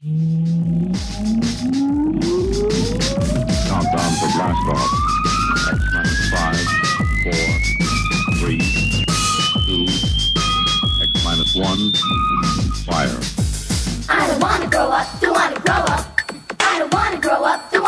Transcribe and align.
Countdown 0.00 0.20
to 4.14 4.26
blast 4.30 4.62
off. 4.70 4.90
Minus 5.92 6.30
five, 6.30 6.66
four, 7.24 7.46
three, 8.38 8.62
two, 9.66 9.86
X 11.02 11.10
minus 11.24 11.52
one, 11.56 11.90
fire. 12.86 13.18
I 14.08 14.28
don't 14.28 14.40
wanna 14.40 14.68
grow 14.70 14.88
up, 14.88 15.20
don't 15.20 15.34
wanna 15.34 15.58
grow 15.58 15.74
up. 15.74 16.20
I 16.60 16.78
don't 16.78 16.94
wanna 16.94 17.18
grow 17.20 17.42
up, 17.42 17.68
don't 17.72 17.82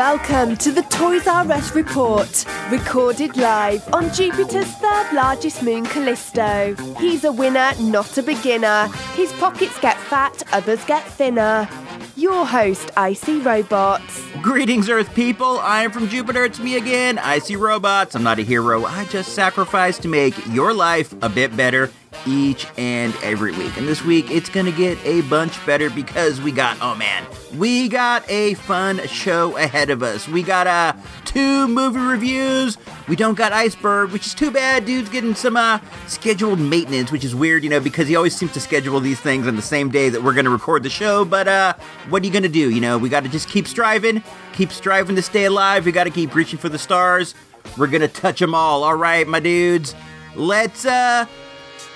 Welcome 0.00 0.56
to 0.56 0.72
the 0.72 0.80
Toys 0.84 1.26
R 1.26 1.52
Us 1.52 1.74
report, 1.74 2.46
recorded 2.70 3.36
live 3.36 3.86
on 3.92 4.10
Jupiter's 4.14 4.66
third 4.76 5.12
largest 5.12 5.62
moon, 5.62 5.84
Callisto. 5.84 6.74
He's 6.98 7.24
a 7.24 7.30
winner, 7.30 7.72
not 7.78 8.16
a 8.16 8.22
beginner. 8.22 8.86
His 9.12 9.30
pockets 9.34 9.78
get 9.80 9.98
fat, 9.98 10.42
others 10.54 10.82
get 10.86 11.06
thinner. 11.06 11.68
Your 12.16 12.46
host, 12.46 12.90
Icy 12.96 13.40
Robots. 13.40 14.29
Greetings, 14.42 14.88
Earth 14.88 15.14
people. 15.14 15.58
I 15.58 15.82
am 15.82 15.90
from 15.90 16.08
Jupiter. 16.08 16.46
It's 16.46 16.58
me 16.58 16.76
again. 16.76 17.18
I 17.18 17.40
see 17.40 17.56
robots. 17.56 18.14
I'm 18.14 18.22
not 18.22 18.38
a 18.38 18.42
hero. 18.42 18.86
I 18.86 19.04
just 19.06 19.34
sacrifice 19.34 19.98
to 19.98 20.08
make 20.08 20.34
your 20.46 20.72
life 20.72 21.12
a 21.22 21.28
bit 21.28 21.54
better 21.56 21.90
each 22.26 22.66
and 22.76 23.14
every 23.22 23.52
week. 23.52 23.76
And 23.76 23.86
this 23.86 24.02
week, 24.04 24.30
it's 24.30 24.48
going 24.48 24.66
to 24.66 24.72
get 24.72 24.98
a 25.04 25.22
bunch 25.22 25.64
better 25.66 25.90
because 25.90 26.40
we 26.40 26.52
got, 26.52 26.78
oh 26.80 26.94
man, 26.94 27.24
we 27.56 27.88
got 27.88 28.28
a 28.30 28.54
fun 28.54 29.06
show 29.06 29.56
ahead 29.56 29.90
of 29.90 30.02
us. 30.02 30.28
We 30.28 30.42
got 30.42 30.66
uh, 30.66 30.94
two 31.24 31.68
movie 31.68 32.00
reviews. 32.00 32.78
We 33.08 33.16
don't 33.16 33.34
got 33.34 33.52
Iceberg, 33.52 34.10
which 34.10 34.26
is 34.26 34.34
too 34.34 34.50
bad. 34.50 34.84
Dude's 34.84 35.08
getting 35.08 35.34
some 35.34 35.56
uh, 35.56 35.80
scheduled 36.06 36.60
maintenance, 36.60 37.10
which 37.10 37.24
is 37.24 37.34
weird, 37.34 37.64
you 37.64 37.70
know, 37.70 37.80
because 37.80 38.06
he 38.06 38.16
always 38.16 38.36
seems 38.36 38.52
to 38.52 38.60
schedule 38.60 39.00
these 39.00 39.20
things 39.20 39.46
on 39.46 39.56
the 39.56 39.62
same 39.62 39.90
day 39.90 40.08
that 40.10 40.22
we're 40.22 40.34
going 40.34 40.44
to 40.44 40.50
record 40.50 40.82
the 40.82 40.90
show. 40.90 41.24
But 41.24 41.48
uh, 41.48 41.74
what 42.08 42.22
are 42.22 42.26
you 42.26 42.32
going 42.32 42.42
to 42.42 42.48
do? 42.48 42.70
You 42.70 42.80
know, 42.80 42.98
we 42.98 43.08
got 43.08 43.22
to 43.22 43.28
just 43.28 43.48
keep 43.48 43.66
striving, 43.66 44.22
keep 44.52 44.72
striving 44.72 45.16
to 45.16 45.22
stay 45.22 45.44
alive. 45.44 45.86
We 45.86 45.92
got 45.92 46.04
to 46.04 46.10
keep 46.10 46.34
reaching 46.34 46.58
for 46.58 46.68
the 46.68 46.78
stars. 46.78 47.34
We're 47.76 47.86
going 47.86 48.00
to 48.02 48.08
touch 48.08 48.40
them 48.40 48.54
all. 48.54 48.84
All 48.84 48.96
right, 48.96 49.26
my 49.26 49.40
dudes. 49.40 49.94
Let's 50.36 50.84
uh 50.86 51.26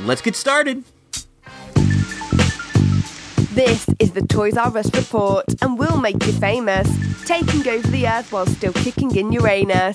let's 0.01 0.21
get 0.21 0.37
started. 0.37 0.85
This 3.53 3.87
is 4.01 4.11
the 4.11 4.27
Toys 4.29 4.57
R 4.57 4.77
Us 4.77 4.93
report, 4.95 5.45
and 5.63 5.79
we'll 5.79 6.01
make 6.01 6.27
you 6.27 6.33
famous, 6.33 6.89
taking 7.25 7.67
over 7.69 7.87
the 7.87 8.09
Earth 8.09 8.33
while 8.33 8.47
still 8.47 8.73
kicking 8.73 9.15
in 9.15 9.31
Uranus. 9.31 9.95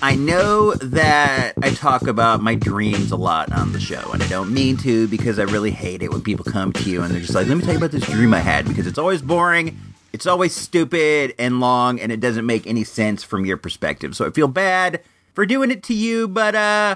I 0.00 0.14
know 0.14 0.74
that 0.74 1.54
I 1.60 1.70
talk 1.70 2.06
about 2.06 2.40
my 2.40 2.54
dreams 2.54 3.10
a 3.10 3.16
lot 3.16 3.50
on 3.50 3.72
the 3.72 3.80
show, 3.80 4.12
and 4.12 4.22
I 4.22 4.28
don't 4.28 4.54
mean 4.54 4.76
to 4.78 5.08
because 5.08 5.40
I 5.40 5.42
really 5.42 5.72
hate 5.72 6.04
it 6.04 6.12
when 6.12 6.22
people 6.22 6.44
come 6.44 6.72
to 6.74 6.88
you 6.88 7.02
and 7.02 7.12
they're 7.12 7.20
just 7.20 7.34
like, 7.34 7.48
let 7.48 7.56
me 7.56 7.64
tell 7.64 7.72
you 7.72 7.78
about 7.78 7.90
this 7.90 8.06
dream 8.06 8.32
I 8.32 8.38
had 8.38 8.68
because 8.68 8.86
it's 8.86 8.98
always 8.98 9.22
boring, 9.22 9.76
it's 10.12 10.24
always 10.24 10.54
stupid 10.54 11.34
and 11.36 11.58
long, 11.58 11.98
and 11.98 12.12
it 12.12 12.20
doesn't 12.20 12.46
make 12.46 12.64
any 12.64 12.84
sense 12.84 13.24
from 13.24 13.44
your 13.44 13.56
perspective. 13.56 14.14
So 14.14 14.24
I 14.24 14.30
feel 14.30 14.46
bad 14.46 15.02
for 15.34 15.44
doing 15.44 15.72
it 15.72 15.82
to 15.84 15.94
you, 15.94 16.28
but 16.28 16.54
uh, 16.54 16.94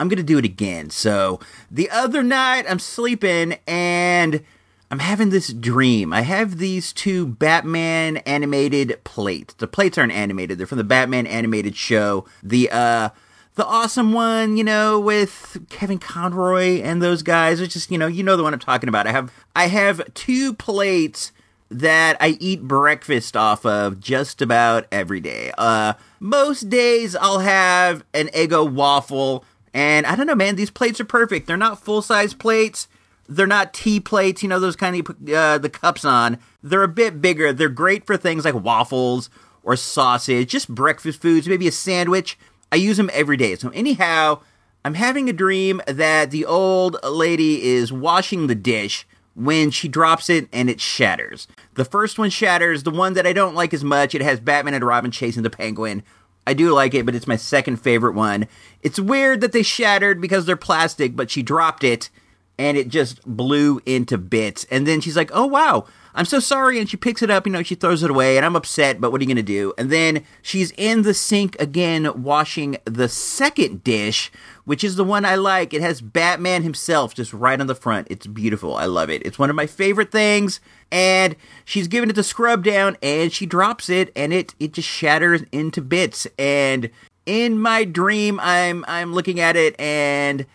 I'm 0.00 0.08
gonna 0.08 0.22
do 0.22 0.38
it 0.38 0.46
again. 0.46 0.88
So 0.88 1.40
the 1.70 1.90
other 1.90 2.22
night 2.22 2.64
I'm 2.66 2.78
sleeping 2.78 3.58
and 3.66 4.42
I'm 4.90 5.00
having 5.00 5.28
this 5.30 5.52
dream. 5.52 6.12
I 6.12 6.22
have 6.22 6.58
these 6.58 6.92
two 6.92 7.26
Batman 7.26 8.18
animated 8.18 8.98
plates. 9.04 9.54
The 9.54 9.66
plates 9.66 9.98
aren't 9.98 10.12
animated. 10.12 10.58
They're 10.58 10.66
from 10.66 10.78
the 10.78 10.84
Batman 10.84 11.26
animated 11.26 11.76
show. 11.76 12.24
The 12.42 12.70
uh 12.70 13.10
the 13.56 13.66
awesome 13.66 14.12
one, 14.12 14.56
you 14.56 14.64
know, 14.64 14.98
with 15.00 15.58
Kevin 15.68 15.98
Conroy 15.98 16.80
and 16.80 17.02
those 17.02 17.24
guys. 17.24 17.60
It's 17.60 17.74
just, 17.74 17.90
you 17.90 17.98
know, 17.98 18.06
you 18.06 18.22
know 18.22 18.36
the 18.36 18.42
one 18.42 18.54
I'm 18.54 18.60
talking 18.60 18.88
about. 18.88 19.06
I 19.06 19.12
have 19.12 19.32
I 19.54 19.66
have 19.66 20.14
two 20.14 20.54
plates 20.54 21.32
that 21.70 22.16
I 22.18 22.38
eat 22.40 22.62
breakfast 22.62 23.36
off 23.36 23.66
of 23.66 24.00
just 24.00 24.40
about 24.40 24.86
every 24.90 25.20
day. 25.20 25.52
Uh 25.58 25.94
most 26.18 26.70
days 26.70 27.14
I'll 27.14 27.40
have 27.40 28.04
an 28.14 28.28
Eggo 28.28 28.70
waffle 28.70 29.44
and 29.74 30.06
I 30.06 30.16
don't 30.16 30.26
know, 30.26 30.34
man, 30.34 30.56
these 30.56 30.70
plates 30.70 30.98
are 30.98 31.04
perfect. 31.04 31.46
They're 31.46 31.58
not 31.58 31.78
full-size 31.78 32.32
plates 32.32 32.88
they're 33.28 33.46
not 33.46 33.74
tea 33.74 34.00
plates, 34.00 34.42
you 34.42 34.48
know, 34.48 34.58
those 34.58 34.76
kind 34.76 34.96
of 34.96 35.04
put 35.04 35.32
uh, 35.32 35.58
the 35.58 35.68
cups 35.68 36.04
on. 36.04 36.38
They're 36.62 36.82
a 36.82 36.88
bit 36.88 37.20
bigger. 37.20 37.52
They're 37.52 37.68
great 37.68 38.06
for 38.06 38.16
things 38.16 38.44
like 38.44 38.54
waffles 38.54 39.28
or 39.62 39.76
sausage, 39.76 40.50
just 40.50 40.74
breakfast 40.74 41.20
foods, 41.20 41.46
maybe 41.46 41.68
a 41.68 41.72
sandwich. 41.72 42.38
I 42.72 42.76
use 42.76 42.96
them 42.96 43.10
every 43.12 43.36
day. 43.36 43.54
So, 43.56 43.68
anyhow, 43.70 44.40
I'm 44.84 44.94
having 44.94 45.28
a 45.28 45.34
dream 45.34 45.82
that 45.86 46.30
the 46.30 46.46
old 46.46 46.96
lady 47.04 47.62
is 47.62 47.92
washing 47.92 48.46
the 48.46 48.54
dish 48.54 49.06
when 49.34 49.70
she 49.70 49.88
drops 49.88 50.30
it 50.30 50.48
and 50.52 50.70
it 50.70 50.80
shatters. 50.80 51.46
The 51.74 51.84
first 51.84 52.18
one 52.18 52.30
shatters, 52.30 52.82
the 52.82 52.90
one 52.90 53.12
that 53.12 53.26
I 53.26 53.32
don't 53.32 53.54
like 53.54 53.74
as 53.74 53.84
much. 53.84 54.14
It 54.14 54.22
has 54.22 54.40
Batman 54.40 54.74
and 54.74 54.84
Robin 54.84 55.10
chasing 55.10 55.42
the 55.42 55.50
penguin. 55.50 56.02
I 56.46 56.54
do 56.54 56.72
like 56.72 56.94
it, 56.94 57.04
but 57.04 57.14
it's 57.14 57.26
my 57.26 57.36
second 57.36 57.76
favorite 57.76 58.14
one. 58.14 58.48
It's 58.82 58.98
weird 58.98 59.42
that 59.42 59.52
they 59.52 59.62
shattered 59.62 60.20
because 60.20 60.46
they're 60.46 60.56
plastic, 60.56 61.14
but 61.14 61.30
she 61.30 61.42
dropped 61.42 61.84
it 61.84 62.08
and 62.58 62.76
it 62.76 62.88
just 62.88 63.24
blew 63.24 63.80
into 63.86 64.18
bits. 64.18 64.66
And 64.70 64.86
then 64.86 65.00
she's 65.00 65.16
like, 65.16 65.30
"Oh 65.32 65.46
wow, 65.46 65.86
I'm 66.14 66.24
so 66.24 66.40
sorry." 66.40 66.78
And 66.78 66.88
she 66.90 66.96
picks 66.96 67.22
it 67.22 67.30
up, 67.30 67.46
you 67.46 67.52
know, 67.52 67.62
she 67.62 67.74
throws 67.74 68.02
it 68.02 68.10
away, 68.10 68.36
and 68.36 68.44
I'm 68.44 68.56
upset, 68.56 69.00
but 69.00 69.12
what 69.12 69.20
are 69.20 69.24
you 69.24 69.28
gonna 69.28 69.42
do? 69.42 69.72
And 69.78 69.90
then 69.90 70.24
she's 70.42 70.72
in 70.72 71.02
the 71.02 71.14
sink 71.14 71.56
again, 71.60 72.22
washing 72.22 72.76
the 72.84 73.08
second 73.08 73.84
dish, 73.84 74.30
which 74.64 74.82
is 74.82 74.96
the 74.96 75.04
one 75.04 75.24
I 75.24 75.36
like. 75.36 75.72
It 75.72 75.82
has 75.82 76.00
Batman 76.00 76.62
himself 76.62 77.14
just 77.14 77.32
right 77.32 77.60
on 77.60 77.68
the 77.68 77.74
front. 77.74 78.08
It's 78.10 78.26
beautiful. 78.26 78.76
I 78.76 78.86
love 78.86 79.10
it. 79.10 79.22
It's 79.24 79.38
one 79.38 79.50
of 79.50 79.56
my 79.56 79.66
favorite 79.66 80.10
things. 80.10 80.60
And 80.90 81.36
she's 81.64 81.86
giving 81.86 82.08
it 82.10 82.14
the 82.14 82.22
scrub 82.22 82.64
down, 82.64 82.96
and 83.02 83.32
she 83.32 83.46
drops 83.46 83.88
it, 83.90 84.10
and 84.16 84.32
it 84.32 84.54
it 84.58 84.72
just 84.72 84.88
shatters 84.88 85.42
into 85.52 85.82
bits. 85.82 86.26
And 86.38 86.90
in 87.26 87.58
my 87.58 87.84
dream, 87.84 88.40
I'm 88.40 88.84
I'm 88.88 89.12
looking 89.12 89.38
at 89.38 89.54
it 89.54 89.78
and 89.78 90.46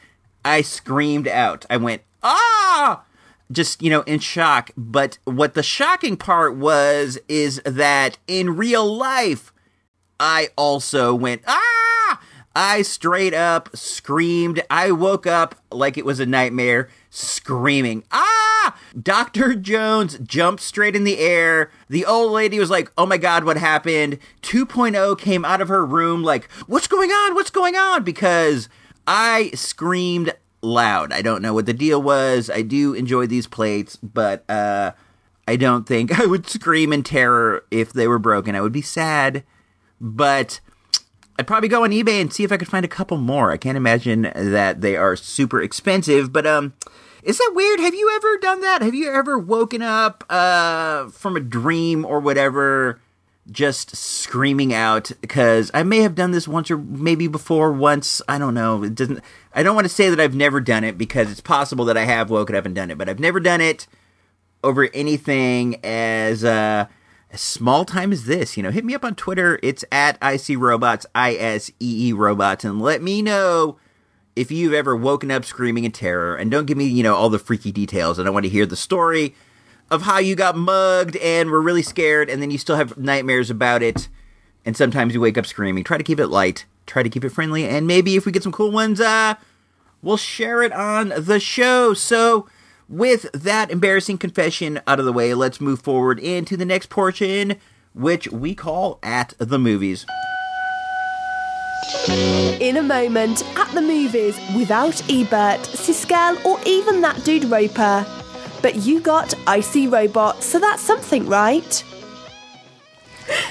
I 0.45 0.61
screamed 0.61 1.27
out. 1.27 1.65
I 1.69 1.77
went, 1.77 2.01
ah! 2.21 3.03
Just, 3.51 3.81
you 3.81 3.89
know, 3.89 4.01
in 4.01 4.19
shock. 4.19 4.71
But 4.75 5.17
what 5.25 5.53
the 5.53 5.63
shocking 5.63 6.17
part 6.17 6.55
was 6.55 7.19
is 7.27 7.61
that 7.65 8.17
in 8.27 8.55
real 8.55 8.91
life, 8.91 9.53
I 10.19 10.49
also 10.55 11.13
went, 11.13 11.41
ah! 11.47 12.19
I 12.55 12.83
straight 12.83 13.33
up 13.33 13.75
screamed. 13.75 14.61
I 14.69 14.91
woke 14.91 15.25
up 15.25 15.55
like 15.71 15.97
it 15.97 16.05
was 16.05 16.19
a 16.19 16.25
nightmare, 16.25 16.89
screaming, 17.09 18.03
ah! 18.11 18.77
Dr. 19.01 19.55
Jones 19.55 20.19
jumped 20.19 20.61
straight 20.61 20.95
in 20.95 21.03
the 21.03 21.17
air. 21.17 21.71
The 21.89 22.05
old 22.05 22.31
lady 22.31 22.59
was 22.59 22.69
like, 22.69 22.91
oh 22.97 23.05
my 23.05 23.17
god, 23.17 23.43
what 23.43 23.57
happened? 23.57 24.19
2.0 24.43 25.17
came 25.19 25.43
out 25.43 25.61
of 25.61 25.67
her 25.67 25.85
room, 25.85 26.23
like, 26.23 26.49
what's 26.67 26.87
going 26.87 27.11
on? 27.11 27.33
What's 27.33 27.49
going 27.49 27.75
on? 27.75 28.03
Because 28.03 28.69
I 29.07 29.51
screamed 29.53 30.33
loud. 30.61 31.11
I 31.11 31.21
don't 31.21 31.41
know 31.41 31.53
what 31.53 31.65
the 31.65 31.73
deal 31.73 32.01
was. 32.01 32.49
I 32.49 32.61
do 32.61 32.93
enjoy 32.93 33.27
these 33.27 33.47
plates, 33.47 33.97
but 33.97 34.49
uh, 34.49 34.93
I 35.47 35.55
don't 35.55 35.87
think 35.87 36.19
I 36.19 36.25
would 36.25 36.47
scream 36.47 36.93
in 36.93 37.03
terror 37.03 37.65
if 37.71 37.93
they 37.93 38.07
were 38.07 38.19
broken. 38.19 38.55
I 38.55 38.61
would 38.61 38.71
be 38.71 38.81
sad, 38.81 39.43
but 39.99 40.59
I'd 41.37 41.47
probably 41.47 41.69
go 41.69 41.83
on 41.83 41.91
eBay 41.91 42.21
and 42.21 42.31
see 42.31 42.43
if 42.43 42.51
I 42.51 42.57
could 42.57 42.67
find 42.67 42.85
a 42.85 42.89
couple 42.89 43.17
more. 43.17 43.51
I 43.51 43.57
can't 43.57 43.77
imagine 43.77 44.31
that 44.35 44.81
they 44.81 44.95
are 44.95 45.15
super 45.15 45.61
expensive, 45.61 46.31
but 46.31 46.45
um 46.45 46.73
is 47.23 47.37
that 47.37 47.53
weird? 47.55 47.79
Have 47.79 47.95
you 47.95 48.11
ever 48.15 48.37
done 48.37 48.59
that? 48.61 48.81
Have 48.81 48.93
you 48.93 49.09
ever 49.11 49.39
woken 49.39 49.81
up 49.81 50.23
uh 50.29 51.07
from 51.09 51.35
a 51.35 51.41
dream 51.41 52.05
or 52.05 52.19
whatever 52.19 53.01
just 53.51 53.95
screaming 53.95 54.73
out 54.73 55.11
because 55.21 55.69
I 55.73 55.83
may 55.83 55.99
have 55.99 56.15
done 56.15 56.31
this 56.31 56.47
once 56.47 56.71
or 56.71 56.77
maybe 56.77 57.27
before 57.27 57.71
once. 57.71 58.21
I 58.27 58.37
don't 58.37 58.53
know. 58.53 58.83
It 58.83 58.95
doesn't. 58.95 59.19
I 59.53 59.63
don't 59.63 59.75
want 59.75 59.85
to 59.85 59.93
say 59.93 60.09
that 60.09 60.19
I've 60.19 60.35
never 60.35 60.61
done 60.61 60.83
it 60.83 60.97
because 60.97 61.31
it's 61.31 61.41
possible 61.41 61.85
that 61.85 61.97
I 61.97 62.05
have 62.05 62.29
woken 62.29 62.55
up 62.55 62.65
and 62.65 62.73
done 62.73 62.89
it, 62.89 62.97
but 62.97 63.09
I've 63.09 63.19
never 63.19 63.39
done 63.39 63.61
it 63.61 63.87
over 64.63 64.89
anything 64.93 65.75
as 65.83 66.43
uh, 66.43 66.87
as 67.31 67.41
small 67.41 67.83
time 67.83 68.13
as 68.13 68.25
this. 68.25 68.55
You 68.55 68.63
know, 68.63 68.71
hit 68.71 68.85
me 68.85 68.95
up 68.95 69.03
on 69.03 69.15
Twitter. 69.15 69.59
It's 69.61 69.83
at 69.91 70.17
IC 70.23 70.57
Robots, 70.57 71.05
I 71.13 71.35
S 71.35 71.69
E 71.79 72.09
E 72.09 72.13
Robots, 72.13 72.63
and 72.63 72.81
let 72.81 73.01
me 73.01 73.21
know 73.21 73.77
if 74.35 74.51
you've 74.51 74.73
ever 74.73 74.95
woken 74.95 75.29
up 75.31 75.45
screaming 75.45 75.83
in 75.83 75.91
terror. 75.91 76.35
And 76.35 76.49
don't 76.49 76.65
give 76.65 76.77
me, 76.77 76.85
you 76.85 77.03
know, 77.03 77.15
all 77.15 77.29
the 77.29 77.39
freaky 77.39 77.71
details. 77.71 78.19
I 78.19 78.23
don't 78.23 78.33
want 78.33 78.45
to 78.45 78.49
hear 78.49 78.65
the 78.65 78.75
story 78.75 79.35
of 79.93 80.01
how 80.01 80.17
you 80.17 80.35
got 80.35 80.57
mugged 80.57 81.15
and 81.17 81.51
were 81.51 81.61
really 81.61 81.83
scared, 81.83 82.27
and 82.27 82.41
then 82.41 82.49
you 82.49 82.57
still 82.57 82.75
have 82.75 82.97
nightmares 82.97 83.51
about 83.51 83.83
it, 83.83 84.09
and 84.65 84.75
sometimes 84.75 85.13
you 85.13 85.21
wake 85.21 85.37
up 85.37 85.45
screaming. 85.45 85.83
Try 85.83 85.99
to 85.99 86.03
keep 86.03 86.19
it 86.19 86.27
light, 86.27 86.65
try 86.87 87.03
to 87.03 87.09
keep 87.09 87.23
it 87.23 87.29
friendly, 87.29 87.67
and 87.67 87.85
maybe 87.85 88.15
if 88.15 88.25
we 88.25 88.31
get 88.31 88.41
some 88.41 88.51
cool 88.51 88.71
ones, 88.71 88.99
uh, 88.99 89.35
we'll 90.01 90.17
share 90.17 90.63
it 90.63 90.73
on 90.73 91.13
the 91.15 91.39
show. 91.39 91.93
So, 91.93 92.47
with 92.89 93.31
that 93.33 93.69
embarrassing 93.69 94.17
confession 94.17 94.81
out 94.87 94.99
of 94.99 95.05
the 95.05 95.13
way, 95.13 95.35
let's 95.35 95.61
move 95.61 95.79
forward 95.79 96.19
into 96.19 96.57
the 96.57 96.65
next 96.65 96.89
portion, 96.89 97.57
which 97.93 98.27
we 98.29 98.55
call 98.55 98.97
At 99.03 99.35
the 99.37 99.59
Movies. 99.59 100.07
In 102.59 102.77
a 102.77 102.83
moment, 102.83 103.43
at 103.55 103.71
the 103.75 103.81
movies, 103.81 104.39
without 104.55 104.99
Ebert, 105.07 105.61
Siskel, 105.61 106.43
or 106.43 106.59
even 106.65 107.01
that 107.01 107.23
dude 107.23 107.43
Roeper. 107.45 108.22
But 108.63 108.77
you 108.77 109.01
got 109.01 109.33
Icy 109.45 109.87
Robot, 109.87 110.41
so 110.41 110.57
that's 110.57 110.81
something, 110.81 111.27
right? 111.27 111.83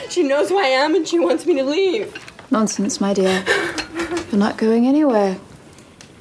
She 0.08 0.22
knows 0.22 0.48
who 0.48 0.58
I 0.58 0.64
am 0.64 0.94
and 0.94 1.06
she 1.06 1.18
wants 1.18 1.44
me 1.46 1.54
to 1.56 1.64
leave. 1.64 2.16
Nonsense, 2.50 2.98
my 2.98 3.12
dear. 3.12 3.44
You're 4.30 4.38
not 4.38 4.56
going 4.56 4.86
anywhere. 4.86 5.38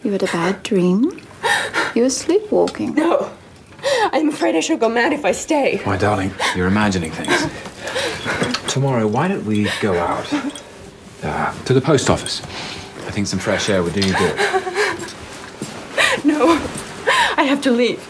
You 0.04 0.12
had 0.12 0.24
a 0.24 0.28
bad 0.28 0.62
dream. 0.64 1.22
You 1.96 2.04
were 2.04 2.10
sleepwalking. 2.10 2.96
No. 2.96 3.32
I'm 4.12 4.28
afraid 4.28 4.56
I 4.56 4.60
shall 4.60 4.78
go 4.78 4.90
mad 4.90 5.14
if 5.14 5.24
I 5.24 5.32
stay. 5.32 5.82
My 5.86 5.96
darling, 5.96 6.32
you're 6.54 6.68
imagining 6.68 7.12
things. 7.12 7.48
Tomorrow, 8.72 9.08
why 9.08 9.30
don't 9.30 9.46
we 9.46 9.70
go 9.80 9.98
out 9.98 10.28
uh, 11.24 11.64
to 11.64 11.74
the 11.74 11.82
post 11.82 12.10
office? 12.10 12.42
I 13.08 13.12
think 13.12 13.28
some 13.28 13.40
fresh 13.40 13.70
air 13.70 13.84
would 13.84 13.94
do 13.94 14.02
you 14.02 14.14
good. 14.18 14.38
No. 16.26 16.52
I 17.38 17.44
have 17.44 17.62
to 17.62 17.72
leave. 17.72 18.06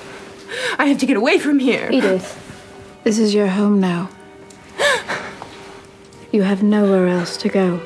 I 0.81 0.85
have 0.85 0.97
to 0.97 1.05
get 1.05 1.15
away 1.15 1.37
from 1.37 1.59
here. 1.59 1.87
Edith, 1.91 2.99
this 3.03 3.19
is 3.19 3.35
your 3.35 3.45
home 3.45 3.79
now. 3.79 4.09
You 6.31 6.41
have 6.41 6.63
nowhere 6.63 7.07
else 7.07 7.37
to 7.37 7.49
go. 7.49 7.79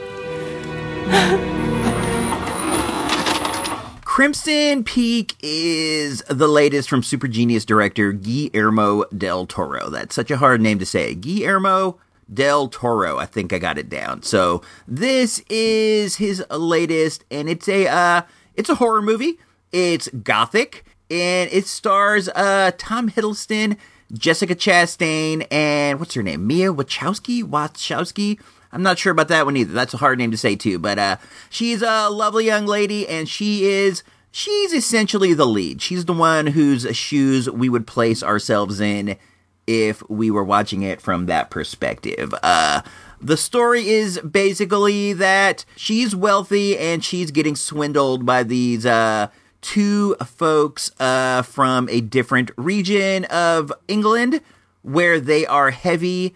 Crimson 4.06 4.86
Peak 4.86 5.36
is 5.42 6.24
the 6.30 6.48
latest 6.48 6.90
from 6.90 7.04
super 7.04 7.28
genius 7.28 7.66
director 7.66 8.14
Guillermo 8.14 9.04
del 9.08 9.46
Toro. 9.46 9.90
That's 9.90 10.16
such 10.16 10.32
a 10.32 10.38
hard 10.38 10.62
name 10.62 10.80
to 10.80 10.86
say. 10.86 11.16
Guillermo 11.16 12.00
del 12.34 12.70
Toro. 12.70 13.18
I 13.18 13.26
think 13.26 13.52
I 13.52 13.60
got 13.60 13.78
it 13.78 13.90
down. 13.90 14.24
So 14.24 14.62
this 14.88 15.44
is 15.50 16.16
his 16.16 16.42
latest, 16.50 17.26
and 17.30 17.50
it's 17.50 17.68
a 17.68 17.90
uh, 17.90 18.22
it's 18.54 18.70
a 18.70 18.76
horror 18.76 19.02
movie. 19.02 19.38
It's 19.74 20.08
gothic, 20.08 20.85
and 21.10 21.50
it 21.52 21.68
stars 21.68 22.30
uh, 22.30 22.72
Tom 22.78 23.10
Hiddleston, 23.10 23.78
Jessica 24.14 24.56
Chastain, 24.56 25.48
and 25.52 26.00
what's 26.00 26.14
her 26.14 26.24
name? 26.24 26.48
Mia 26.48 26.74
Wachowski. 26.74 27.44
Wachowski. 27.44 28.40
I'm 28.72 28.84
not 28.84 29.00
sure 29.00 29.12
about 29.12 29.30
that 29.30 29.46
one 29.46 29.56
either. 29.56 29.74
That's 29.74 29.94
a 29.94 29.98
hard 29.98 30.18
name 30.18 30.32
to 30.32 30.38
say 30.38 30.56
too, 30.56 30.80
but 30.80 31.00
uh, 31.00 31.18
she's 31.50 31.82
a 31.82 32.10
lovely 32.10 32.46
young 32.46 32.66
lady, 32.66 33.08
and 33.08 33.30
she 33.30 33.66
is 33.66 34.04
she's 34.32 34.74
essentially 34.74 35.34
the 35.34 35.48
lead. 35.48 35.82
She's 35.82 36.06
the 36.06 36.14
one 36.14 36.48
whose 36.48 36.96
shoes 36.96 37.50
we 37.50 37.70
would 37.70 37.88
place 37.88 38.22
ourselves 38.22 38.82
in 38.82 39.18
if 39.66 40.08
we 40.10 40.30
were 40.30 40.44
watching 40.44 40.82
it 40.82 41.02
from 41.02 41.26
that 41.28 41.50
perspective. 41.50 42.34
Uh, 42.44 42.82
the 43.22 43.38
story 43.38 43.88
is 43.88 44.20
basically 44.20 45.14
that 45.14 45.66
she's 45.76 46.16
wealthy 46.16 46.78
and 46.78 47.04
she's 47.04 47.32
getting 47.32 47.56
swindled 47.56 48.26
by 48.26 48.44
these 48.44 48.86
uh, 48.86 49.30
two 49.66 50.16
folks 50.24 50.92
uh, 51.00 51.42
from 51.42 51.90
a 51.90 52.00
different 52.00 52.52
region 52.56 53.26
of 53.26 53.74
England 53.88 54.42
where 54.84 55.20
they 55.20 55.44
are 55.48 55.72
heavy. 55.72 56.36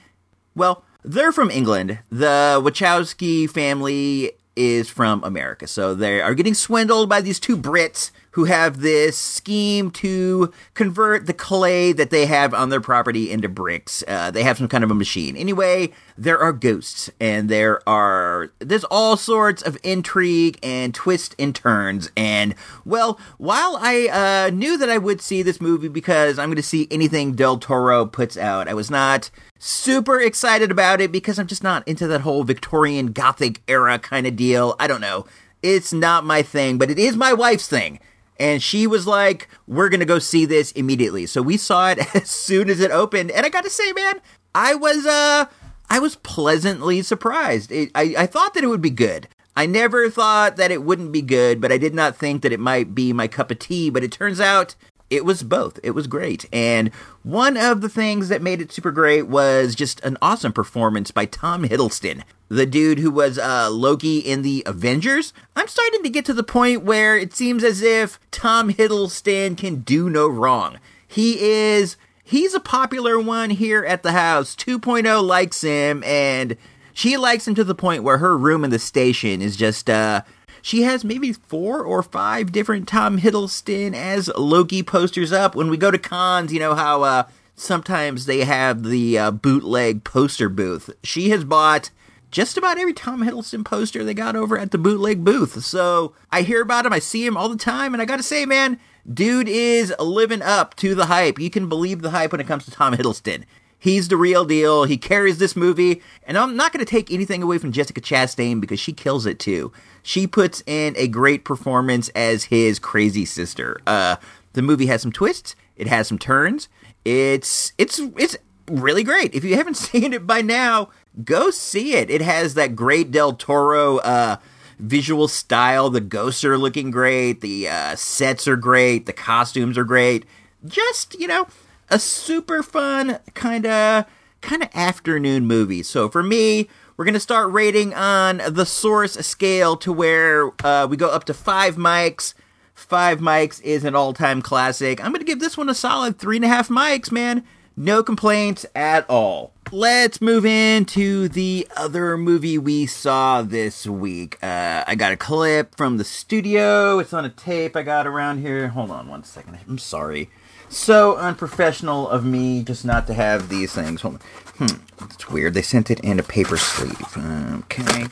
Well, 0.56 0.84
they're 1.04 1.32
from 1.32 1.52
England. 1.52 2.00
The 2.10 2.60
Wachowski 2.64 3.48
family 3.48 4.32
is 4.56 4.90
from 4.90 5.24
America. 5.24 5.68
So 5.68 5.94
they 5.94 6.22
are 6.22 6.34
getting 6.34 6.56
swindled 6.56 7.08
by 7.08 7.22
these 7.22 7.40
two 7.40 7.56
Brits 7.56 8.10
who 8.32 8.46
have 8.46 8.82
this 8.82 9.18
scheme 9.18 9.90
to 9.92 10.52
convert 10.74 11.26
the 11.26 11.34
clay 11.34 11.92
that 11.92 12.10
they 12.10 12.26
have 12.26 12.54
on 12.54 12.70
their 12.70 12.82
property 12.82 13.32
into 13.32 13.50
bricks. 13.50 14.04
Uh, 14.08 14.30
they 14.32 14.44
have 14.44 14.58
some 14.58 14.68
kind 14.68 14.84
of 14.84 14.92
a 14.92 14.96
machine. 14.96 15.36
Anyway, 15.36 15.92
there 16.18 16.38
are 16.40 16.54
ghosts 16.54 17.10
and 17.20 17.50
there 17.50 17.88
are, 17.88 18.52
there's 18.60 18.84
all 18.86 19.18
sorts 19.18 19.62
of 19.62 19.78
intrigue 19.84 20.60
and 20.62 20.94
twists 20.94 21.36
and 21.40 21.56
turns. 21.56 22.12
And 22.16 22.56
well, 22.86 23.20
while 23.38 23.78
I 23.82 24.08
uh, 24.48 24.50
knew 24.52 24.78
that 24.78 24.90
I 24.90 24.98
would 24.98 25.22
see 25.22 25.42
this 25.42 25.60
movie 25.60 25.88
because 25.88 26.38
I'm 26.38 26.50
going 26.50 26.56
to 26.58 26.64
see 26.64 26.88
anything 26.92 27.34
Del 27.34 27.58
Toro 27.58 28.06
puts 28.06 28.38
out, 28.38 28.68
I 28.68 28.74
was 28.74 28.92
not 28.92 29.32
super 29.58 30.22
excited 30.22 30.72
about 30.72 31.02
it 31.02 31.12
because 31.12 31.40
I'm 31.40 31.48
just 31.48 31.64
not 31.64 31.88
into 31.88 32.08
that 32.08 32.22
whole 32.22 32.44
Victorian 32.44 33.12
Gothic 33.12 33.62
era 33.68 34.00
kind 34.00 34.28
of 34.28 34.36
deal. 34.36 34.76
I 34.80 34.88
don't 34.88 35.02
know. 35.02 35.26
It's 35.62 35.92
not 35.92 36.26
my 36.26 36.42
thing, 36.42 36.78
but 36.78 36.90
it 36.90 36.98
is 36.98 37.18
my 37.18 37.34
wife's 37.34 37.68
thing. 37.68 38.00
And 38.40 38.64
she 38.64 38.88
was 38.88 39.06
like, 39.06 39.50
we're 39.68 39.90
going 39.90 40.00
to 40.00 40.06
go 40.06 40.18
see 40.18 40.46
this 40.46 40.72
immediately. 40.72 41.26
So 41.26 41.42
we 41.42 41.58
saw 41.58 41.90
it 41.90 42.00
as 42.16 42.30
soon 42.30 42.70
as 42.70 42.80
it 42.80 42.92
opened. 42.92 43.32
And 43.32 43.46
I 43.46 43.50
got 43.50 43.66
to 43.66 43.70
say, 43.70 43.92
man, 43.92 44.22
I 44.56 44.76
was, 44.76 45.06
uh, 45.06 45.46
I 45.90 46.00
was 46.00 46.16
pleasantly 46.16 47.02
surprised. 47.02 47.72
It, 47.72 47.92
I, 47.94 48.16
I 48.18 48.26
thought 48.26 48.54
that 48.54 48.64
it 48.64 48.68
would 48.68 48.82
be 48.82 48.90
good. 48.90 49.28
I 49.56 49.66
never 49.66 50.10
thought 50.10 50.56
that 50.56 50.72
it 50.72 50.84
wouldn't 50.84 51.12
be 51.12 51.22
good, 51.22 51.60
but 51.60 51.72
I 51.72 51.78
did 51.78 51.94
not 51.94 52.16
think 52.16 52.44
that 52.44 52.54
it 52.54 52.62
might 52.62 52.96
be 52.96 53.12
my 53.12 53.28
cup 53.28 53.52
of 53.52 53.60
tea. 53.60 53.90
But 53.90 54.04
it 54.04 54.12
turns 54.12 54.40
out 54.40 54.76
it 55.10 55.26
was 55.26 55.44
both. 55.44 55.80
It 55.84 55.92
was 55.92 56.08
great. 56.08 56.46
And 56.54 56.92
one 57.24 57.58
of 57.58 57.82
the 57.82 57.90
things 57.90 58.30
that 58.30 58.42
made 58.42 58.62
it 58.62 58.72
super 58.72 58.92
great 58.92 59.28
was 59.28 59.76
just 59.76 60.00
an 60.02 60.18
awesome 60.22 60.54
performance 60.54 61.12
by 61.12 61.26
Tom 61.26 61.64
Hiddleston, 61.64 62.24
the 62.48 62.66
dude 62.66 63.00
who 63.00 63.12
was 63.12 63.38
uh, 63.38 63.70
Loki 63.72 64.20
in 64.20 64.42
the 64.42 64.64
Avengers. 64.66 65.34
I'm 65.56 65.68
starting 65.68 66.04
to 66.04 66.10
get 66.10 66.26
to 66.26 66.34
the 66.34 66.44
point 66.44 66.84
where 66.84 67.18
it 67.18 67.34
seems 67.34 67.64
as 67.64 67.82
if 67.82 68.20
Tom 68.32 68.72
Hiddleston 68.72 69.58
can 69.58 69.78
do 69.82 70.10
no 70.10 70.28
wrong. 70.28 70.80
He 71.08 71.40
is. 71.42 71.98
He's 72.24 72.54
a 72.54 72.60
popular 72.60 73.20
one 73.20 73.50
here 73.50 73.84
at 73.84 74.04
the 74.04 74.12
house. 74.12 74.56
2.0 74.56 75.24
likes 75.24 75.62
him, 75.62 76.04
and 76.04 76.56
she 76.94 77.18
likes 77.18 77.48
him 77.48 77.56
to 77.56 77.64
the 77.64 77.74
point 77.74 78.04
where 78.04 78.20
her 78.20 78.38
room 78.38 78.64
in 78.64 78.70
the 78.70 78.78
station 78.78 79.42
is 79.42 79.56
just 79.56 79.90
uh, 79.90 80.22
she 80.62 80.84
has 80.84 81.04
maybe 81.04 81.34
four 81.34 81.84
or 81.84 82.04
five 82.04 82.52
different 82.52 82.88
Tom 82.88 83.20
Hiddleston 83.20 83.94
as 83.96 84.30
Loki 84.38 84.84
posters 84.84 85.32
up. 85.32 85.56
When 85.56 85.70
we 85.70 85.78
go 85.78 85.92
to 85.92 85.98
cons, 85.98 86.54
you 86.54 86.60
know 86.60 86.76
how 86.76 87.04
uh, 87.04 87.24
sometimes 87.56 88.26
they 88.26 88.46
have 88.46 88.84
the 88.84 89.18
uh, 89.18 89.32
bootleg 89.32 90.04
poster 90.04 90.50
booth. 90.50 90.90
She 91.04 91.30
has 91.30 91.44
bought 91.44 91.90
just 92.32 92.58
about 92.58 92.78
every 92.78 92.94
Tom 92.94 93.24
Hiddleston 93.24 93.66
poster 93.66 94.04
they 94.04 94.14
got 94.14 94.36
over 94.36 94.58
at 94.58 94.72
the 94.72 94.78
bootleg 94.78 95.24
booth. 95.24 95.64
So 95.64 96.14
I 96.32 96.44
hear 96.44 96.62
about 96.62 96.86
him, 96.86 96.94
I 96.94 97.00
see 97.00 97.26
him 97.26 97.36
all 97.36 97.50
the 97.50 97.58
time, 97.58 97.94
and 97.94 98.02
I 98.02 98.06
gotta 98.06 98.24
say, 98.24 98.46
man, 98.46 98.80
dude 99.12 99.50
is 99.50 99.94
living 100.00 100.42
up 100.42 100.76
to 100.76 100.94
the 100.94 101.08
hype. 101.08 101.40
You 101.40 101.50
can 101.50 101.70
believe 101.70 102.02
the 102.02 102.12
hype 102.12 102.32
when 102.32 102.42
it 102.42 102.48
comes 102.48 102.66
to 102.66 102.72
Tom 102.72 102.96
Hiddleston. 102.96 103.46
He's 103.80 104.10
the 104.10 104.18
real 104.18 104.44
deal. 104.44 104.84
He 104.84 104.98
carries 104.98 105.38
this 105.38 105.56
movie, 105.56 106.02
and 106.28 106.38
I'm 106.38 106.58
not 106.58 106.74
going 106.74 106.86
to 106.86 106.90
take 106.90 107.12
anything 107.12 107.42
away 107.42 107.58
from 107.58 107.72
Jessica 107.72 108.02
Chastain 108.02 108.60
because 108.60 108.80
she 108.80 108.92
kills 108.92 109.26
it 109.26 109.40
too. 109.40 109.72
She 110.04 110.28
puts 110.28 110.62
in 110.68 110.94
a 110.98 111.08
great 111.08 111.46
performance 111.46 112.10
as 112.10 112.46
his 112.46 112.78
crazy 112.78 113.24
sister. 113.24 113.80
Uh, 113.88 114.18
the 114.54 114.62
movie 114.62 114.88
has 114.88 115.02
some 115.02 115.14
twists. 115.14 115.56
It 115.78 115.88
has 115.88 116.10
some 116.10 116.20
turns. 116.20 116.68
It's 117.06 117.72
it's 117.78 118.00
it's 118.18 118.36
really 118.70 119.04
great. 119.04 119.34
If 119.34 119.46
you 119.46 119.56
haven't 119.56 119.78
seen 119.78 120.12
it 120.12 120.28
by 120.28 120.42
now, 120.42 120.90
go 121.24 121.50
see 121.50 121.94
it. 121.94 122.10
It 122.10 122.22
has 122.22 122.56
that 122.56 122.76
great 122.76 123.12
Del 123.12 123.32
Toro 123.34 124.00
uh, 124.00 124.38
visual 124.78 125.30
style. 125.30 125.90
The 125.90 126.02
ghosts 126.02 126.44
are 126.44 126.58
looking 126.58 126.92
great. 126.92 127.40
The 127.40 127.70
uh, 127.70 127.96
sets 127.96 128.46
are 128.46 128.58
great. 128.58 129.06
The 129.06 129.14
costumes 129.14 129.78
are 129.78 129.86
great. 129.86 130.26
Just 130.66 131.18
you 131.18 131.28
know 131.28 131.48
a 131.90 132.00
super 132.00 132.64
fun 132.64 133.20
kind 133.34 133.66
of 133.66 134.06
kind 134.42 134.64
of 134.64 134.70
afternoon 134.74 135.46
movie. 135.46 135.84
So 135.84 136.10
for 136.10 136.24
me, 136.24 136.70
we're 136.98 137.06
gonna 137.06 137.20
start 137.20 137.52
rating 137.52 137.94
on 137.94 138.42
the 138.50 138.66
source 138.66 139.14
scale 139.14 139.78
to 139.78 139.92
where 139.92 140.52
uh, 140.64 140.88
we 140.90 140.98
go 140.98 141.10
up 141.10 141.26
to 141.26 141.34
five 141.34 141.76
mics. 141.76 142.34
Five 142.74 143.20
mics 143.20 143.62
is 143.62 143.84
an 143.84 143.96
all-time 143.96 144.42
classic. 144.42 145.04
I'm 145.04 145.12
gonna 145.12 145.26
give 145.26 145.40
this 145.40 145.58
one 145.58 145.70
a 145.70 145.76
solid 145.76 146.18
three 146.18 146.38
and 146.38 146.46
a 146.46 146.50
half 146.50 146.70
mics, 146.70 147.12
man. 147.12 147.44
No 147.76 148.04
complaints 148.04 148.66
at 148.76 149.10
all. 149.10 149.54
Let's 149.72 150.20
move 150.20 150.46
into 150.46 151.30
the 151.30 151.68
other 151.78 152.18
movie 152.18 152.58
we 152.58 152.86
saw 152.86 153.42
this 153.42 153.88
week. 153.88 154.38
Uh, 154.44 154.84
I 154.86 154.96
got 154.96 155.14
a 155.14 155.18
clip 155.18 155.76
from 155.76 155.98
the 155.98 156.04
studio. 156.04 157.00
It's 157.00 157.14
on 157.14 157.24
a 157.24 157.30
tape 157.30 157.78
I 157.78 157.84
got 157.84 158.08
around 158.08 158.40
here. 158.40 158.70
Hold 158.70 158.92
on 158.92 159.08
one 159.08 159.24
second. 159.24 159.60
I'm 159.68 159.78
sorry 159.78 160.30
so 160.70 161.18
unprofessional 161.18 162.08
of 162.10 162.26
me 162.26 162.64
just 162.64 162.86
not 162.86 163.08
to 163.08 163.14
have 163.14 163.50
these 163.50 163.74
things. 163.74 164.02
Hold 164.02 164.16
on. 164.16 164.22
Hmm, 164.58 165.06
it's 165.06 165.30
weird. 165.30 165.54
They 165.54 165.62
sent 165.62 165.90
it 165.92 166.00
in 166.02 166.20
a 166.20 166.24
paper 166.24 166.58
sleeve. 166.58 167.18
Okay. 167.64 168.06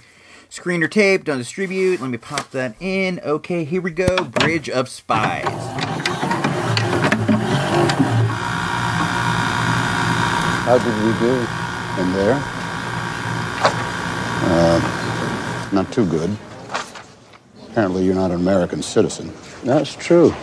Screener 0.49 0.89
tape, 0.89 1.25
don't 1.25 1.37
distribute. 1.37 1.99
Let 2.01 2.09
me 2.09 2.17
pop 2.17 2.51
that 2.51 2.75
in. 2.79 3.19
Okay, 3.19 3.63
here 3.63 3.81
we 3.81 3.91
go. 3.91 4.23
Bridge 4.23 4.69
of 4.69 4.87
Spies. 4.89 5.43
How 10.63 10.77
did 10.77 10.95
we 11.05 11.11
do 11.19 11.33
in 12.01 12.13
there? 12.13 12.41
Uh, 14.49 15.69
not 15.73 15.91
too 15.91 16.05
good. 16.05 16.35
Apparently, 17.69 18.03
you're 18.05 18.15
not 18.15 18.31
an 18.31 18.37
American 18.37 18.81
citizen. 18.81 19.31
That's 19.63 19.95
true. 19.95 20.33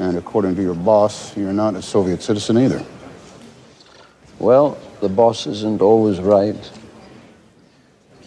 And 0.00 0.16
according 0.16 0.56
to 0.56 0.62
your 0.62 0.74
boss, 0.74 1.36
you're 1.36 1.52
not 1.52 1.74
a 1.74 1.82
Soviet 1.82 2.22
citizen 2.22 2.56
either. 2.56 2.82
Well, 4.38 4.78
The 5.02 5.10
boss 5.10 5.46
isn't 5.46 5.82
always 5.82 6.20
right, 6.20 6.70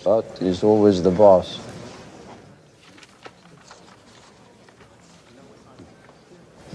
but 0.03 0.37
he's 0.39 0.63
always 0.63 1.01
the 1.01 1.11
boss. 1.11 1.59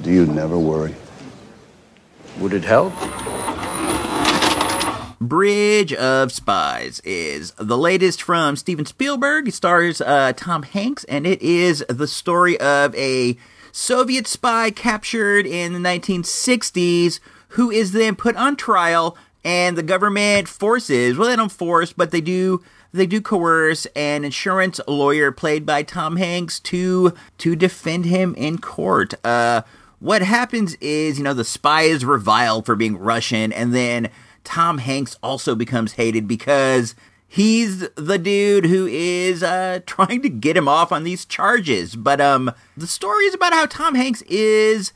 Do 0.03 0.13
you 0.13 0.27
never 0.27 0.59
worry? 0.59 0.95
Would 2.39 2.53
it 2.53 2.65
help? 2.65 2.93
Bridge 5.21 5.93
of 5.95 6.33
Spies 6.33 7.01
is 7.05 7.53
the 7.59 7.77
latest 7.77 8.23
from 8.23 8.57
Steven 8.57 8.87
Spielberg. 8.87 9.49
It 9.49 9.55
stars 9.55 10.01
uh, 10.01 10.33
Tom 10.37 10.63
Hanks, 10.63 11.05
and 11.05 11.27
it 11.27 11.43
is 11.43 11.85
the 11.89 12.07
story 12.07 12.59
of 12.61 12.95
a 12.95 13.37
Soviet 13.73 14.27
spy 14.27 14.71
captured 14.71 15.47
in 15.47 15.73
the 15.73 15.79
1960s 15.79 17.21
who 17.49 17.71
is 17.71 17.93
then 17.93 18.15
put 18.15 18.37
on 18.37 18.57
trial, 18.57 19.17
and 19.45 19.77
the 19.79 19.83
government 19.83 20.49
forces, 20.49 21.17
well, 21.17 21.29
they 21.29 21.37
don't 21.37 21.53
force, 21.53 21.93
but 21.93 22.11
they 22.11 22.21
do. 22.21 22.63
They 22.91 23.07
do 23.07 23.21
coerce 23.21 23.87
an 23.95 24.25
insurance 24.25 24.81
lawyer 24.89 25.31
played 25.31 25.67
by 25.67 25.83
Tom 25.83 26.17
Hanks 26.17 26.59
to 26.61 27.13
to 27.39 27.55
defend 27.55 28.07
him 28.07 28.35
in 28.35 28.59
court. 28.59 29.13
Uh, 29.25 29.63
what 30.01 30.23
happens 30.23 30.75
is, 30.81 31.19
you 31.19 31.25
know, 31.25 31.35
the 31.35 31.45
spy 31.45 31.83
is 31.83 32.05
reviled 32.05 32.65
for 32.65 32.77
being 32.77 32.97
Russian, 32.97 33.53
and 33.53 33.75
then 33.75 34.11
Tom 34.43 34.79
Hanks 34.79 35.19
also 35.23 35.55
becomes 35.55 35.93
hated 35.93 36.27
because 36.27 36.95
he's 37.29 37.89
the 37.91 38.19
dude 38.19 38.65
who 38.65 38.87
is 38.87 39.43
uh, 39.43 39.81
trying 39.87 40.23
to 40.23 40.29
get 40.29 40.57
him 40.57 40.67
off 40.67 40.91
on 40.91 41.05
these 41.05 41.25
charges. 41.25 41.95
But 41.95 42.21
um, 42.21 42.51
the 42.77 42.87
story 42.87 43.27
is 43.27 43.35
about 43.35 43.53
how 43.53 43.67
Tom 43.67 43.95
Hanks 43.95 44.23
is 44.23 44.93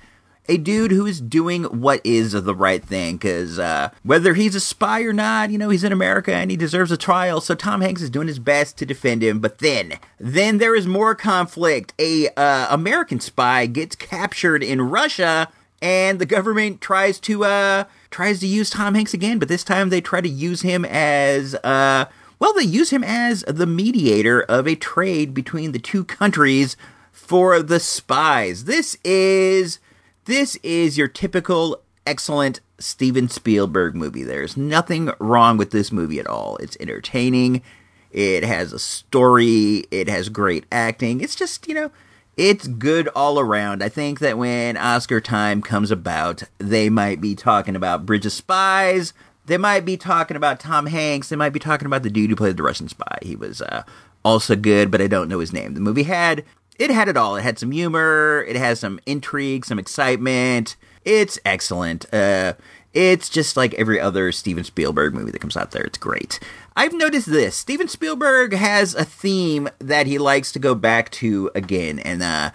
a 0.48 0.56
dude 0.56 0.90
who 0.90 1.06
is 1.06 1.20
doing 1.20 1.64
what 1.64 2.00
is 2.02 2.32
the 2.32 2.54
right 2.54 2.84
thing 2.84 3.16
because 3.16 3.58
uh, 3.58 3.90
whether 4.02 4.34
he's 4.34 4.56
a 4.56 4.60
spy 4.60 5.02
or 5.02 5.12
not, 5.12 5.50
you 5.50 5.58
know, 5.58 5.68
he's 5.68 5.84
in 5.84 5.92
America 5.92 6.34
and 6.34 6.50
he 6.50 6.56
deserves 6.56 6.90
a 6.90 6.96
trial. 6.96 7.40
So 7.40 7.54
Tom 7.54 7.80
Hanks 7.80 8.02
is 8.02 8.10
doing 8.10 8.26
his 8.26 8.40
best 8.40 8.76
to 8.78 8.86
defend 8.86 9.22
him. 9.22 9.38
But 9.38 9.58
then, 9.58 9.98
then 10.18 10.58
there 10.58 10.74
is 10.74 10.86
more 10.86 11.14
conflict. 11.14 11.94
A 11.98 12.28
uh, 12.36 12.66
American 12.70 13.20
spy 13.20 13.66
gets 13.66 13.94
captured 13.94 14.64
in 14.64 14.82
Russia, 14.82 15.48
and 15.80 16.18
the 16.18 16.26
government 16.26 16.80
tries 16.80 17.20
to 17.20 17.44
uh, 17.44 17.84
tries 18.10 18.40
to 18.40 18.46
use 18.46 18.68
Tom 18.70 18.94
Hanks 18.94 19.14
again. 19.14 19.38
But 19.38 19.48
this 19.48 19.64
time 19.64 19.90
they 19.90 20.00
try 20.00 20.20
to 20.20 20.28
use 20.28 20.62
him 20.62 20.84
as 20.84 21.54
uh, 21.62 22.06
well. 22.42 22.52
They 22.52 22.64
use 22.64 22.90
him 22.90 23.04
as 23.04 23.44
the 23.46 23.66
mediator 23.66 24.42
of 24.42 24.66
a 24.66 24.74
trade 24.74 25.32
between 25.32 25.70
the 25.70 25.78
two 25.78 26.04
countries 26.04 26.76
for 27.12 27.62
the 27.62 27.78
spies. 27.78 28.64
This 28.64 28.96
is 29.04 29.78
this 30.24 30.56
is 30.56 30.98
your 30.98 31.06
typical 31.06 31.82
excellent 32.04 32.60
Steven 32.80 33.28
Spielberg 33.28 33.94
movie. 33.94 34.24
There's 34.24 34.56
nothing 34.56 35.12
wrong 35.20 35.56
with 35.56 35.70
this 35.70 35.92
movie 35.92 36.18
at 36.18 36.26
all. 36.26 36.56
It's 36.56 36.76
entertaining. 36.80 37.62
It 38.10 38.42
has 38.42 38.72
a 38.72 38.78
story. 38.80 39.84
It 39.92 40.08
has 40.08 40.28
great 40.28 40.64
acting. 40.72 41.20
It's 41.20 41.36
just, 41.36 41.68
you 41.68 41.74
know, 41.74 41.92
it's 42.36 42.66
good 42.66 43.08
all 43.14 43.38
around. 43.38 43.84
I 43.84 43.88
think 43.88 44.18
that 44.18 44.36
when 44.36 44.76
Oscar 44.76 45.20
time 45.20 45.62
comes 45.62 45.92
about, 45.92 46.42
they 46.58 46.90
might 46.90 47.20
be 47.20 47.36
talking 47.36 47.76
about 47.76 48.04
Bridge 48.04 48.26
of 48.26 48.32
Spies. 48.32 49.12
They 49.46 49.58
might 49.58 49.84
be 49.84 49.96
talking 49.96 50.36
about 50.36 50.60
Tom 50.60 50.86
Hanks. 50.86 51.28
They 51.28 51.36
might 51.36 51.52
be 51.52 51.58
talking 51.58 51.86
about 51.86 52.02
the 52.02 52.10
dude 52.10 52.30
who 52.30 52.36
played 52.36 52.56
the 52.56 52.62
Russian 52.62 52.88
spy. 52.88 53.18
He 53.22 53.36
was 53.36 53.60
uh, 53.60 53.82
also 54.24 54.56
good, 54.56 54.90
but 54.90 55.00
I 55.00 55.08
don't 55.08 55.28
know 55.28 55.40
his 55.40 55.52
name. 55.52 55.74
The 55.74 55.80
movie 55.80 56.04
had 56.04 56.44
it 56.78 56.90
had 56.90 57.08
it 57.08 57.16
all. 57.16 57.36
It 57.36 57.42
had 57.42 57.58
some 57.58 57.70
humor. 57.70 58.44
It 58.48 58.56
has 58.56 58.80
some 58.80 59.00
intrigue, 59.06 59.64
some 59.64 59.78
excitement. 59.78 60.76
It's 61.04 61.38
excellent. 61.44 62.12
Uh, 62.12 62.54
it's 62.94 63.28
just 63.28 63.56
like 63.56 63.74
every 63.74 63.98
other 63.98 64.32
Steven 64.32 64.64
Spielberg 64.64 65.14
movie 65.14 65.30
that 65.30 65.40
comes 65.40 65.56
out 65.56 65.70
there. 65.70 65.84
It's 65.84 65.98
great. 65.98 66.38
I've 66.76 66.92
noticed 66.92 67.30
this. 67.30 67.56
Steven 67.56 67.88
Spielberg 67.88 68.52
has 68.54 68.94
a 68.94 69.04
theme 69.04 69.68
that 69.78 70.06
he 70.06 70.18
likes 70.18 70.52
to 70.52 70.58
go 70.58 70.74
back 70.74 71.10
to 71.12 71.50
again, 71.54 71.98
and 71.98 72.22
uh, 72.22 72.50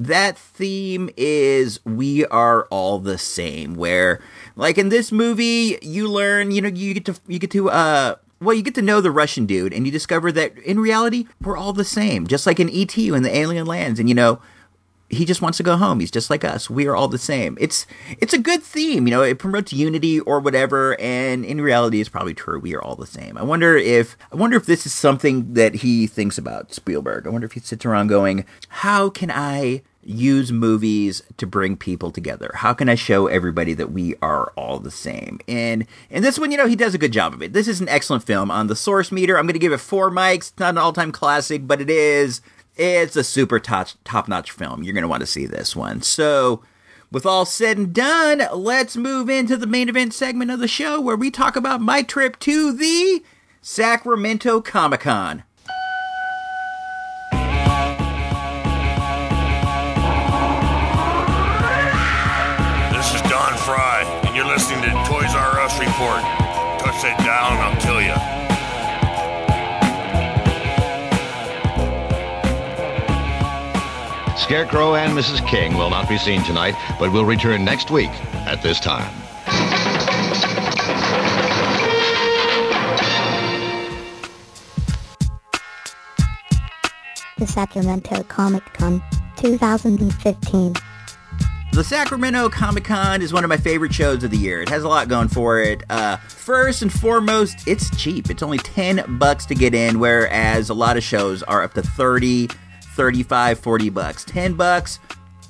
that 0.00 0.38
theme 0.38 1.10
is 1.16 1.84
we 1.84 2.24
are 2.26 2.64
all 2.66 2.98
the 2.98 3.18
same. 3.18 3.74
Where, 3.74 4.20
like 4.56 4.78
in 4.78 4.88
this 4.88 5.12
movie, 5.12 5.78
you 5.82 6.08
learn, 6.08 6.50
you 6.50 6.62
know, 6.62 6.68
you 6.68 6.94
get 6.94 7.04
to 7.06 7.20
you 7.26 7.38
get 7.38 7.50
to 7.52 7.70
uh 7.70 8.16
well, 8.40 8.54
you 8.54 8.62
get 8.62 8.76
to 8.76 8.82
know 8.82 9.00
the 9.00 9.10
Russian 9.10 9.46
dude, 9.46 9.72
and 9.72 9.84
you 9.84 9.90
discover 9.90 10.30
that 10.32 10.56
in 10.58 10.78
reality, 10.78 11.26
we're 11.40 11.56
all 11.56 11.72
the 11.72 11.84
same. 11.84 12.26
Just 12.26 12.46
like 12.46 12.60
in 12.60 12.70
ET 12.70 12.96
when 12.96 13.22
the 13.22 13.36
alien 13.36 13.66
lands, 13.66 13.98
and 13.98 14.08
you 14.08 14.14
know, 14.14 14.40
he 15.10 15.24
just 15.24 15.40
wants 15.40 15.56
to 15.56 15.64
go 15.64 15.76
home. 15.76 16.00
He's 16.00 16.10
just 16.10 16.30
like 16.30 16.44
us. 16.44 16.68
We 16.68 16.86
are 16.86 16.94
all 16.94 17.08
the 17.08 17.18
same. 17.18 17.56
It's 17.60 17.86
it's 18.20 18.34
a 18.34 18.38
good 18.38 18.62
theme, 18.62 19.06
you 19.06 19.10
know. 19.10 19.22
It 19.22 19.38
promotes 19.38 19.72
unity 19.72 20.20
or 20.20 20.38
whatever, 20.40 20.98
and 21.00 21.44
in 21.44 21.60
reality, 21.60 22.00
it's 22.00 22.08
probably 22.10 22.34
true. 22.34 22.60
We 22.60 22.74
are 22.74 22.82
all 22.82 22.96
the 22.96 23.06
same. 23.06 23.36
I 23.38 23.42
wonder 23.42 23.76
if 23.76 24.16
I 24.32 24.36
wonder 24.36 24.56
if 24.56 24.66
this 24.66 24.86
is 24.86 24.92
something 24.92 25.54
that 25.54 25.76
he 25.76 26.06
thinks 26.06 26.38
about 26.38 26.74
Spielberg. 26.74 27.26
I 27.26 27.30
wonder 27.30 27.46
if 27.46 27.52
he 27.52 27.60
sits 27.60 27.86
around 27.86 28.08
going, 28.08 28.44
"How 28.68 29.08
can 29.08 29.30
I?" 29.30 29.82
Use 30.02 30.52
movies 30.52 31.22
to 31.36 31.46
bring 31.46 31.76
people 31.76 32.10
together? 32.10 32.50
How 32.54 32.72
can 32.72 32.88
I 32.88 32.94
show 32.94 33.26
everybody 33.26 33.74
that 33.74 33.92
we 33.92 34.14
are 34.22 34.52
all 34.56 34.78
the 34.78 34.90
same? 34.90 35.40
And 35.46 35.86
and 36.10 36.24
this 36.24 36.38
one, 36.38 36.50
you 36.50 36.56
know, 36.56 36.66
he 36.66 36.76
does 36.76 36.94
a 36.94 36.98
good 36.98 37.12
job 37.12 37.34
of 37.34 37.42
it. 37.42 37.52
This 37.52 37.68
is 37.68 37.80
an 37.80 37.88
excellent 37.88 38.24
film. 38.24 38.50
On 38.50 38.66
the 38.66 38.76
source 38.76 39.12
meter, 39.12 39.38
I'm 39.38 39.46
going 39.46 39.54
to 39.54 39.58
give 39.58 39.72
it 39.72 39.78
four 39.78 40.10
mics. 40.10 40.52
Not 40.58 40.70
an 40.70 40.78
all-time 40.78 41.12
classic, 41.12 41.66
but 41.66 41.80
it 41.80 41.90
is. 41.90 42.40
It's 42.76 43.16
a 43.16 43.24
super 43.24 43.58
top 43.58 43.88
top-notch 44.04 44.50
film. 44.50 44.82
You're 44.82 44.94
going 44.94 45.02
to 45.02 45.08
want 45.08 45.20
to 45.20 45.26
see 45.26 45.46
this 45.46 45.76
one. 45.76 46.02
So. 46.02 46.62
With 47.10 47.24
all 47.24 47.46
said 47.46 47.78
and 47.78 47.94
done, 47.94 48.42
let's 48.52 48.94
move 48.94 49.30
into 49.30 49.56
the 49.56 49.66
main 49.66 49.88
event 49.88 50.12
segment 50.12 50.50
of 50.50 50.60
the 50.60 50.68
show 50.68 51.00
where 51.00 51.16
we 51.16 51.30
talk 51.30 51.56
about 51.56 51.80
my 51.80 52.02
trip 52.02 52.38
to 52.40 52.70
the 52.70 53.22
Sacramento 53.62 54.60
Comic 54.60 55.00
Con. 55.00 55.42
R 66.00 66.18
Us 66.18 66.22
Report. 66.22 66.22
Touch 66.80 67.04
it 67.04 67.18
down, 67.24 67.56
I'll 67.58 67.80
kill 67.80 68.00
you. 68.00 68.14
Scarecrow 74.36 74.94
and 74.94 75.12
Mrs. 75.12 75.46
King 75.46 75.76
will 75.76 75.90
not 75.90 76.08
be 76.08 76.16
seen 76.16 76.42
tonight, 76.42 76.74
but 76.98 77.12
will 77.12 77.24
return 77.24 77.64
next 77.64 77.90
week 77.90 78.10
at 78.46 78.62
this 78.62 78.80
time. 78.80 79.12
The 87.36 87.46
Sacramento 87.46 88.22
Comic 88.24 88.64
Con 88.72 89.02
2015. 89.36 90.74
The 91.78 91.84
Sacramento 91.84 92.48
Comic 92.48 92.82
Con 92.82 93.22
is 93.22 93.32
one 93.32 93.44
of 93.44 93.48
my 93.48 93.56
favorite 93.56 93.94
shows 93.94 94.24
of 94.24 94.32
the 94.32 94.36
year. 94.36 94.60
It 94.60 94.68
has 94.68 94.82
a 94.82 94.88
lot 94.88 95.06
going 95.06 95.28
for 95.28 95.60
it. 95.60 95.84
Uh, 95.88 96.16
first 96.16 96.82
and 96.82 96.92
foremost, 96.92 97.68
it's 97.68 97.96
cheap. 97.96 98.30
It's 98.30 98.42
only 98.42 98.58
10 98.58 99.16
bucks 99.16 99.46
to 99.46 99.54
get 99.54 99.76
in, 99.76 100.00
whereas 100.00 100.70
a 100.70 100.74
lot 100.74 100.96
of 100.96 101.04
shows 101.04 101.44
are 101.44 101.62
up 101.62 101.74
to 101.74 101.82
30, 101.82 102.48
35, 102.96 103.60
40 103.60 103.90
bucks. 103.90 104.24
10 104.24 104.54
bucks, 104.54 104.98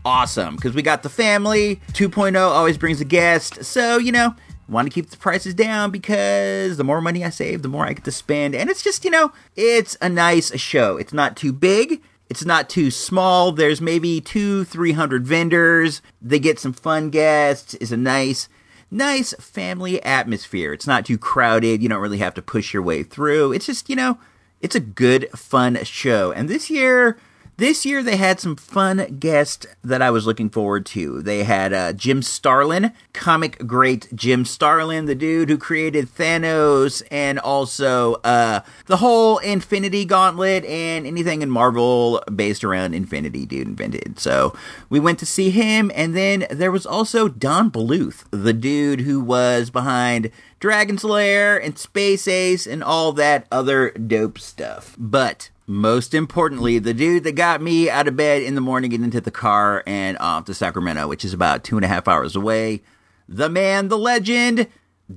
awesome. 0.04 0.56
Because 0.56 0.74
we 0.74 0.82
got 0.82 1.02
the 1.02 1.08
family. 1.08 1.80
2.0 1.92 2.38
always 2.38 2.76
brings 2.76 3.00
a 3.00 3.06
guest. 3.06 3.64
So, 3.64 3.96
you 3.96 4.12
know, 4.12 4.34
want 4.68 4.86
to 4.86 4.92
keep 4.92 5.08
the 5.08 5.16
prices 5.16 5.54
down 5.54 5.90
because 5.90 6.76
the 6.76 6.84
more 6.84 7.00
money 7.00 7.24
I 7.24 7.30
save, 7.30 7.62
the 7.62 7.68
more 7.68 7.86
I 7.86 7.94
get 7.94 8.04
to 8.04 8.12
spend. 8.12 8.54
And 8.54 8.68
it's 8.68 8.82
just, 8.82 9.02
you 9.02 9.10
know, 9.10 9.32
it's 9.56 9.96
a 10.02 10.10
nice 10.10 10.54
show. 10.60 10.98
It's 10.98 11.14
not 11.14 11.38
too 11.38 11.54
big. 11.54 12.02
It's 12.30 12.44
not 12.44 12.68
too 12.68 12.90
small. 12.90 13.52
There's 13.52 13.80
maybe 13.80 14.20
two, 14.20 14.64
three 14.64 14.92
hundred 14.92 15.26
vendors. 15.26 16.02
They 16.20 16.38
get 16.38 16.58
some 16.58 16.72
fun 16.72 17.10
guests. 17.10 17.74
It's 17.74 17.90
a 17.90 17.96
nice, 17.96 18.48
nice 18.90 19.32
family 19.34 20.02
atmosphere. 20.02 20.72
It's 20.72 20.86
not 20.86 21.06
too 21.06 21.18
crowded. 21.18 21.82
You 21.82 21.88
don't 21.88 22.02
really 22.02 22.18
have 22.18 22.34
to 22.34 22.42
push 22.42 22.74
your 22.74 22.82
way 22.82 23.02
through. 23.02 23.52
It's 23.52 23.66
just, 23.66 23.88
you 23.88 23.96
know, 23.96 24.18
it's 24.60 24.74
a 24.74 24.80
good, 24.80 25.30
fun 25.30 25.82
show. 25.84 26.32
And 26.32 26.48
this 26.48 26.68
year, 26.68 27.18
this 27.58 27.84
year 27.84 28.04
they 28.04 28.16
had 28.16 28.38
some 28.38 28.54
fun 28.54 29.18
guests 29.18 29.66
that 29.82 30.00
I 30.00 30.10
was 30.10 30.26
looking 30.26 30.48
forward 30.48 30.86
to. 30.86 31.20
They 31.20 31.42
had 31.42 31.72
uh, 31.72 31.92
Jim 31.92 32.22
Starlin, 32.22 32.92
comic 33.12 33.66
great 33.66 34.08
Jim 34.14 34.44
Starlin, 34.44 35.06
the 35.06 35.16
dude 35.16 35.50
who 35.50 35.58
created 35.58 36.08
Thanos 36.08 37.02
and 37.10 37.38
also 37.40 38.14
uh, 38.22 38.60
the 38.86 38.98
whole 38.98 39.38
Infinity 39.38 40.04
Gauntlet 40.04 40.64
and 40.64 41.04
anything 41.04 41.42
in 41.42 41.50
Marvel 41.50 42.22
based 42.32 42.62
around 42.62 42.94
Infinity, 42.94 43.44
dude 43.44 43.66
invented. 43.66 44.20
So 44.20 44.56
we 44.88 45.00
went 45.00 45.18
to 45.18 45.26
see 45.26 45.50
him, 45.50 45.90
and 45.96 46.16
then 46.16 46.46
there 46.50 46.72
was 46.72 46.86
also 46.86 47.26
Don 47.26 47.72
Bluth, 47.72 48.24
the 48.30 48.52
dude 48.52 49.00
who 49.00 49.20
was 49.20 49.70
behind 49.70 50.30
Dragon's 50.60 51.02
Lair 51.02 51.60
and 51.60 51.76
Space 51.76 52.28
Ace 52.28 52.68
and 52.68 52.84
all 52.84 53.12
that 53.14 53.46
other 53.50 53.90
dope 53.90 54.38
stuff. 54.38 54.94
But 54.96 55.50
most 55.68 56.14
importantly, 56.14 56.78
the 56.78 56.94
dude 56.94 57.24
that 57.24 57.32
got 57.32 57.60
me 57.60 57.90
out 57.90 58.08
of 58.08 58.16
bed 58.16 58.42
in 58.42 58.54
the 58.54 58.60
morning 58.60 58.94
and 58.94 59.04
into 59.04 59.20
the 59.20 59.30
car 59.30 59.84
and 59.86 60.16
off 60.16 60.46
to 60.46 60.54
Sacramento, 60.54 61.06
which 61.06 61.26
is 61.26 61.34
about 61.34 61.62
two 61.62 61.76
and 61.76 61.84
a 61.84 61.88
half 61.88 62.08
hours 62.08 62.34
away. 62.34 62.80
The 63.28 63.50
man, 63.50 63.88
the 63.88 63.98
legend, 63.98 64.66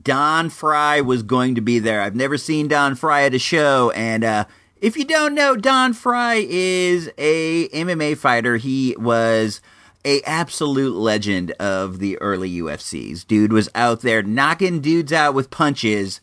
Don 0.03 0.49
Frye 0.49 0.99
was 0.99 1.23
going 1.23 1.55
to 1.55 1.61
be 1.61 1.79
there. 1.79 2.01
I've 2.01 2.17
never 2.17 2.37
seen 2.37 2.67
Don 2.67 2.95
Frye 2.95 3.23
at 3.23 3.33
a 3.33 3.39
show, 3.39 3.91
and 3.91 4.25
uh, 4.25 4.45
if 4.81 4.97
you 4.97 5.05
don't 5.05 5.33
know, 5.33 5.55
Don 5.55 5.93
Frye 5.93 6.45
is 6.49 7.09
a 7.17 7.69
MMA 7.69 8.17
fighter. 8.17 8.57
He 8.57 8.93
was 8.99 9.61
a 10.03 10.21
absolute 10.23 10.97
legend 10.97 11.51
of 11.51 11.99
the 11.99 12.17
early 12.17 12.49
UFCs. 12.57 13.25
Dude 13.25 13.53
was 13.53 13.69
out 13.73 14.01
there 14.01 14.21
knocking 14.21 14.81
dudes 14.81 15.13
out 15.13 15.33
with 15.33 15.49
punches 15.49 16.19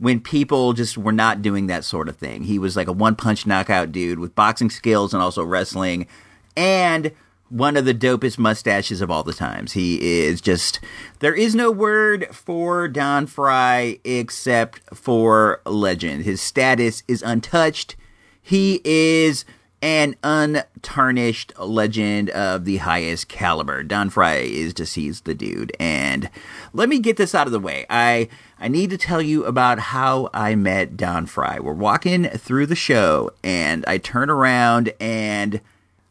when 0.00 0.18
people 0.18 0.72
just 0.72 0.98
were 0.98 1.12
not 1.12 1.42
doing 1.42 1.66
that 1.68 1.84
sort 1.84 2.08
of 2.08 2.16
thing. 2.16 2.42
He 2.42 2.58
was 2.58 2.74
like 2.74 2.88
a 2.88 2.92
one 2.92 3.14
punch 3.14 3.46
knockout 3.46 3.92
dude 3.92 4.18
with 4.18 4.34
boxing 4.34 4.70
skills 4.70 5.14
and 5.14 5.22
also 5.22 5.44
wrestling 5.44 6.06
and 6.56 7.12
one 7.50 7.76
of 7.76 7.84
the 7.84 7.94
dopest 7.94 8.38
mustaches 8.38 9.00
of 9.00 9.10
all 9.10 9.22
the 9.22 9.34
times. 9.34 9.72
He 9.72 10.22
is 10.22 10.40
just 10.40 10.80
there 11.18 11.34
is 11.34 11.54
no 11.54 11.70
word 11.70 12.28
for 12.32 12.88
Don 12.88 13.26
Frye 13.26 13.98
except 14.04 14.80
for 14.96 15.60
legend. 15.66 16.24
His 16.24 16.40
status 16.40 17.02
is 17.06 17.22
untouched. 17.22 17.96
He 18.40 18.80
is 18.84 19.44
an 19.82 20.14
untarnished 20.22 21.52
legend 21.58 22.30
of 22.30 22.64
the 22.64 22.78
highest 22.78 23.28
caliber. 23.28 23.82
Don 23.82 24.10
Frye 24.10 24.36
is 24.36 24.94
he's 24.94 25.22
the 25.22 25.34
dude. 25.34 25.72
And 25.80 26.30
let 26.72 26.88
me 26.88 26.98
get 26.98 27.16
this 27.16 27.34
out 27.34 27.46
of 27.46 27.52
the 27.52 27.60
way. 27.60 27.86
I 27.88 28.28
I 28.60 28.68
need 28.68 28.90
to 28.90 28.98
tell 28.98 29.22
you 29.22 29.44
about 29.46 29.78
how 29.78 30.28
I 30.34 30.54
met 30.54 30.96
Don 30.96 31.24
Frye. 31.26 31.60
We're 31.60 31.72
walking 31.72 32.24
through 32.28 32.66
the 32.66 32.76
show 32.76 33.30
and 33.42 33.84
I 33.86 33.96
turn 33.96 34.28
around 34.28 34.92
and 35.00 35.60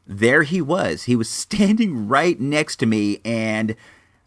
there 0.07 0.41
he 0.41 0.59
was. 0.59 1.03
He 1.03 1.15
was 1.15 1.29
standing 1.29 2.07
right 2.07 2.39
next 2.39 2.77
to 2.77 2.85
me 2.85 3.21
and 3.23 3.75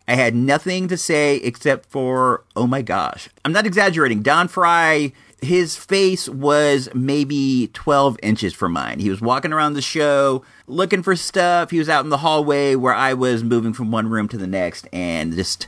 I 0.06 0.14
had 0.14 0.34
nothing 0.34 0.88
to 0.88 0.96
say 0.96 1.36
except 1.36 1.86
for, 1.86 2.44
oh 2.54 2.66
my 2.66 2.82
gosh. 2.82 3.28
I'm 3.44 3.52
not 3.52 3.66
exaggerating. 3.66 4.22
Don 4.22 4.46
Frye 4.46 5.12
his 5.42 5.76
face 5.76 6.28
was 6.28 6.88
maybe 6.94 7.68
12 7.72 8.16
inches 8.22 8.54
from 8.54 8.72
mine. 8.72 9.00
He 9.00 9.10
was 9.10 9.20
walking 9.20 9.52
around 9.52 9.74
the 9.74 9.82
show 9.82 10.44
looking 10.68 11.02
for 11.02 11.16
stuff. 11.16 11.72
He 11.72 11.80
was 11.80 11.88
out 11.88 12.04
in 12.04 12.10
the 12.10 12.18
hallway 12.18 12.76
where 12.76 12.94
I 12.94 13.12
was 13.14 13.42
moving 13.42 13.72
from 13.72 13.90
one 13.90 14.08
room 14.08 14.28
to 14.28 14.38
the 14.38 14.46
next, 14.46 14.88
and 14.92 15.34
just 15.34 15.66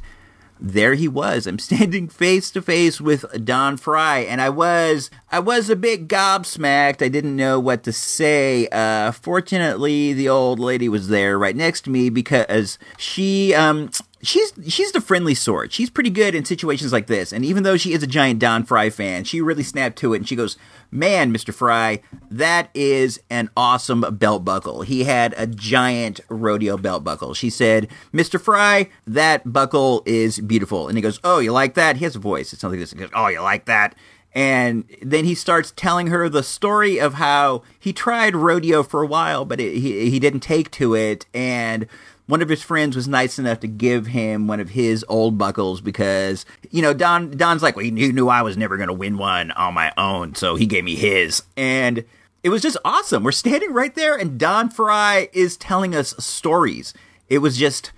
there 0.61 0.95
he 0.95 1.09
was. 1.09 1.47
I'm 1.47 1.59
standing 1.59 2.09
face 2.09 2.51
to 2.53 2.63
face 2.63 3.01
with 3.01 3.45
Don 3.45 3.77
Frye, 3.77 4.21
and 4.21 4.41
I 4.41 4.51
was 4.51 5.11
I 5.31 5.41
was 5.41 5.69
a 5.71 5.77
bit 5.77 6.09
gobsmacked. 6.09 7.05
I 7.05 7.09
didn't 7.09 7.37
know 7.37 7.59
what 7.61 7.83
to 7.85 7.93
say. 7.93 8.69
Uh, 8.69 9.13
fortunately, 9.13 10.13
the 10.13 10.29
old 10.29 10.59
lady 10.59 10.89
was 10.89 11.09
there 11.09 11.39
right 11.39 11.57
next 11.57 11.83
to 11.83 11.91
me 11.91 12.09
because 12.11 12.79
she 12.97 13.55
um 13.55 13.91
she's 14.25 14.53
she's 14.67 14.93
the 14.93 15.01
friendly 15.01 15.35
sort. 15.35 15.73
She's 15.73 15.91
pretty 15.91 16.11
good 16.11 16.35
in 16.35 16.45
situations 16.45 16.93
like 16.93 17.07
this. 17.07 17.33
And 17.33 17.45
even 17.45 17.63
though 17.63 17.77
she 17.77 17.93
is 17.93 18.03
a 18.03 18.07
giant 18.07 18.41
Don 18.41 18.65
Frye 18.65 18.91
fan, 18.91 19.25
she 19.25 19.41
really 19.41 19.63
snapped 19.63 19.99
to 19.99 20.15
it 20.15 20.19
and 20.19 20.29
she 20.29 20.37
goes, 20.37 20.57
"Man, 20.91 21.33
Mr. 21.33 21.53
Frye, 21.53 22.01
that 22.31 22.71
is 22.75 23.21
an 23.31 23.51
awesome 23.57 24.01
belt 24.13 24.45
buckle. 24.45 24.83
He 24.83 25.05
had 25.05 25.35
a 25.37 25.47
giant 25.47 26.21
rodeo 26.29 26.77
belt 26.77 27.05
buckle." 27.05 27.35
She 27.35 27.51
said, 27.51 27.89
"Mr. 28.13 28.41
Frye, 28.41 28.89
that 29.07 29.53
buckle 29.53 30.03
is 30.07 30.41
beautiful." 30.41 30.89
And 30.89 30.97
he 30.99 31.03
goes, 31.03 31.21
"Oh, 31.23 31.39
you 31.39 31.53
like 31.53 31.75
that?" 31.75 31.99
He 31.99 32.05
has 32.05 32.17
a 32.17 32.21
voice. 32.21 32.53
It's 32.53 32.61
something 32.61 32.81
like 32.81 32.89
this. 32.89 32.93
He 32.93 32.99
goes, 32.99 33.11
"Oh, 33.15 33.29
you 33.29 33.41
like 33.41 33.67
that?" 33.67 33.95
And 34.35 34.85
then 35.01 35.25
he 35.25 35.37
starts 35.37 35.73
telling 35.77 36.09
her 36.09 36.29
the 36.29 36.43
story 36.43 36.99
of 36.99 37.15
how 37.15 37.63
he 37.79 37.93
tried 37.93 38.35
rodeo 38.35 38.83
for 38.83 39.01
a 39.01 39.07
while, 39.07 39.45
but 39.45 39.61
it, 39.61 39.77
he 39.77 40.11
he 40.11 40.19
didn't 40.19 40.41
take 40.41 40.73
to 40.73 40.95
it, 40.95 41.25
and 41.33 41.87
one 42.27 42.41
of 42.41 42.49
his 42.49 42.63
friends 42.63 42.97
was 42.97 43.07
nice 43.07 43.39
enough 43.39 43.61
to 43.61 43.69
give 43.69 44.07
him 44.07 44.47
one 44.47 44.61
of 44.61 44.71
his 44.71 45.05
old 45.09 45.37
buckles 45.37 45.81
because 45.81 46.47
you 46.71 46.83
know 46.83 46.95
Don 46.95 47.37
Don's 47.37 47.63
like 47.63 47.77
well 47.77 47.85
he 47.85 47.91
knew, 47.91 48.29
I 48.29 48.43
was 48.43 48.57
never 48.57 48.77
going 48.77 48.89
to 48.89 48.95
win 48.95 49.19
one 49.19 49.51
on 49.53 49.75
my 49.75 49.93
own 49.97 50.35
so 50.35 50.57
he 50.57 50.67
gave 50.67 50.85
me 50.85 50.95
his. 50.95 51.43
And 51.57 52.05
it 52.43 52.49
was 52.49 52.63
just 52.63 52.77
awesome. 52.85 53.25
We're 53.25 53.33
standing 53.33 53.73
right 53.73 53.95
there 53.95 54.17
and 54.17 54.39
Don 54.39 54.71
Frye 54.71 55.29
is 55.33 55.57
telling 55.57 55.95
us 55.95 56.15
stories. 56.19 56.95
It 57.29 57.39
was 57.39 57.57
just 57.57 57.93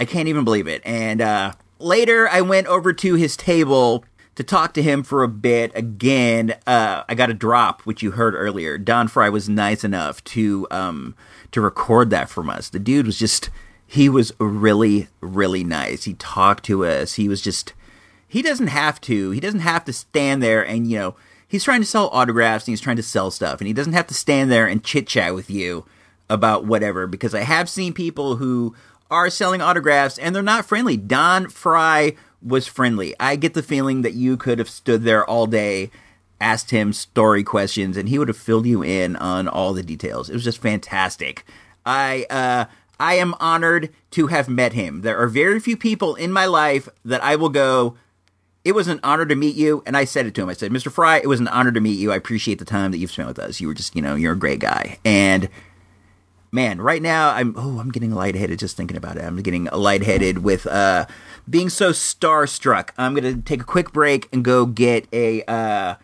I 0.00 0.04
can't 0.04 0.28
even 0.28 0.44
believe 0.44 0.68
it. 0.68 0.82
And 0.84 1.20
uh, 1.20 1.52
later 1.78 2.28
I 2.28 2.40
went 2.42 2.66
over 2.66 2.92
to 2.92 3.14
his 3.14 3.36
table 3.36 4.04
to 4.38 4.44
talk 4.44 4.72
to 4.74 4.82
him 4.82 5.02
for 5.02 5.24
a 5.24 5.28
bit 5.28 5.72
again. 5.74 6.54
Uh, 6.64 7.02
I 7.08 7.16
got 7.16 7.28
a 7.28 7.34
drop 7.34 7.82
which 7.82 8.04
you 8.04 8.12
heard 8.12 8.34
earlier. 8.34 8.78
Don 8.78 9.08
Frye 9.08 9.30
was 9.30 9.48
nice 9.48 9.82
enough 9.82 10.22
to 10.24 10.68
um, 10.70 11.16
to 11.52 11.60
record 11.60 12.10
that 12.10 12.28
from 12.28 12.50
us. 12.50 12.68
The 12.68 12.78
dude 12.78 13.06
was 13.06 13.18
just 13.18 13.50
he 13.86 14.08
was 14.08 14.32
really 14.38 15.08
really 15.20 15.64
nice. 15.64 16.04
He 16.04 16.14
talked 16.14 16.64
to 16.66 16.84
us. 16.84 17.14
He 17.14 17.28
was 17.28 17.40
just 17.40 17.72
he 18.26 18.42
doesn't 18.42 18.68
have 18.68 19.00
to. 19.02 19.30
He 19.30 19.40
doesn't 19.40 19.60
have 19.60 19.84
to 19.86 19.92
stand 19.92 20.42
there 20.42 20.66
and 20.66 20.90
you 20.90 20.98
know, 20.98 21.16
he's 21.46 21.64
trying 21.64 21.80
to 21.80 21.86
sell 21.86 22.08
autographs 22.08 22.66
and 22.66 22.72
he's 22.72 22.80
trying 22.80 22.96
to 22.96 23.02
sell 23.02 23.30
stuff 23.30 23.60
and 23.60 23.66
he 23.66 23.72
doesn't 23.72 23.94
have 23.94 24.06
to 24.08 24.14
stand 24.14 24.50
there 24.50 24.66
and 24.66 24.84
chit-chat 24.84 25.34
with 25.34 25.50
you 25.50 25.86
about 26.28 26.64
whatever 26.64 27.06
because 27.06 27.34
I 27.34 27.40
have 27.40 27.68
seen 27.68 27.92
people 27.94 28.36
who 28.36 28.74
are 29.10 29.30
selling 29.30 29.62
autographs 29.62 30.18
and 30.18 30.34
they're 30.34 30.42
not 30.42 30.66
friendly. 30.66 30.96
Don 30.96 31.48
Frye 31.48 32.14
was 32.42 32.66
friendly. 32.66 33.14
I 33.18 33.36
get 33.36 33.54
the 33.54 33.62
feeling 33.62 34.02
that 34.02 34.14
you 34.14 34.36
could 34.36 34.58
have 34.58 34.68
stood 34.68 35.02
there 35.02 35.24
all 35.24 35.46
day 35.46 35.90
asked 36.40 36.70
him 36.70 36.92
story 36.92 37.42
questions 37.42 37.96
and 37.96 38.08
he 38.08 38.18
would 38.18 38.28
have 38.28 38.36
filled 38.36 38.66
you 38.66 38.82
in 38.82 39.16
on 39.16 39.48
all 39.48 39.72
the 39.72 39.82
details. 39.82 40.30
It 40.30 40.34
was 40.34 40.44
just 40.44 40.60
fantastic. 40.60 41.44
I 41.84 42.26
uh 42.30 42.66
I 43.00 43.14
am 43.14 43.34
honored 43.38 43.90
to 44.12 44.26
have 44.26 44.48
met 44.48 44.72
him. 44.72 45.02
There 45.02 45.18
are 45.18 45.28
very 45.28 45.60
few 45.60 45.76
people 45.76 46.14
in 46.16 46.32
my 46.32 46.46
life 46.46 46.88
that 47.04 47.22
I 47.22 47.36
will 47.36 47.48
go 47.48 47.96
it 48.64 48.72
was 48.72 48.88
an 48.88 49.00
honor 49.02 49.24
to 49.24 49.34
meet 49.34 49.56
you 49.56 49.82
and 49.86 49.96
I 49.96 50.04
said 50.04 50.26
it 50.26 50.34
to 50.34 50.42
him. 50.42 50.48
I 50.48 50.52
said, 50.52 50.70
"Mr. 50.72 50.92
Frye, 50.92 51.18
it 51.18 51.28
was 51.28 51.40
an 51.40 51.48
honor 51.48 51.72
to 51.72 51.80
meet 51.80 51.98
you. 51.98 52.12
I 52.12 52.16
appreciate 52.16 52.58
the 52.58 52.64
time 52.64 52.90
that 52.90 52.98
you've 52.98 53.10
spent 53.10 53.28
with 53.28 53.38
us. 53.38 53.60
You 53.60 53.68
were 53.68 53.74
just, 53.74 53.96
you 53.96 54.02
know, 54.02 54.14
you're 54.14 54.32
a 54.32 54.38
great 54.38 54.60
guy." 54.60 54.98
And 55.04 55.48
man, 56.52 56.80
right 56.80 57.02
now 57.02 57.30
I'm 57.30 57.54
oh, 57.56 57.78
I'm 57.78 57.90
getting 57.90 58.14
lightheaded 58.14 58.58
just 58.58 58.76
thinking 58.76 58.96
about 58.96 59.16
it. 59.16 59.24
I'm 59.24 59.40
getting 59.42 59.68
lightheaded 59.72 60.38
with 60.38 60.66
uh 60.66 61.06
being 61.48 61.70
so 61.70 61.90
starstruck. 61.90 62.90
I'm 62.98 63.14
to 63.16 63.36
take 63.36 63.62
a 63.62 63.64
quick 63.64 63.92
break 63.92 64.28
and 64.32 64.44
go 64.44 64.66
get 64.66 65.06
a 65.12 65.42
uh 65.44 65.94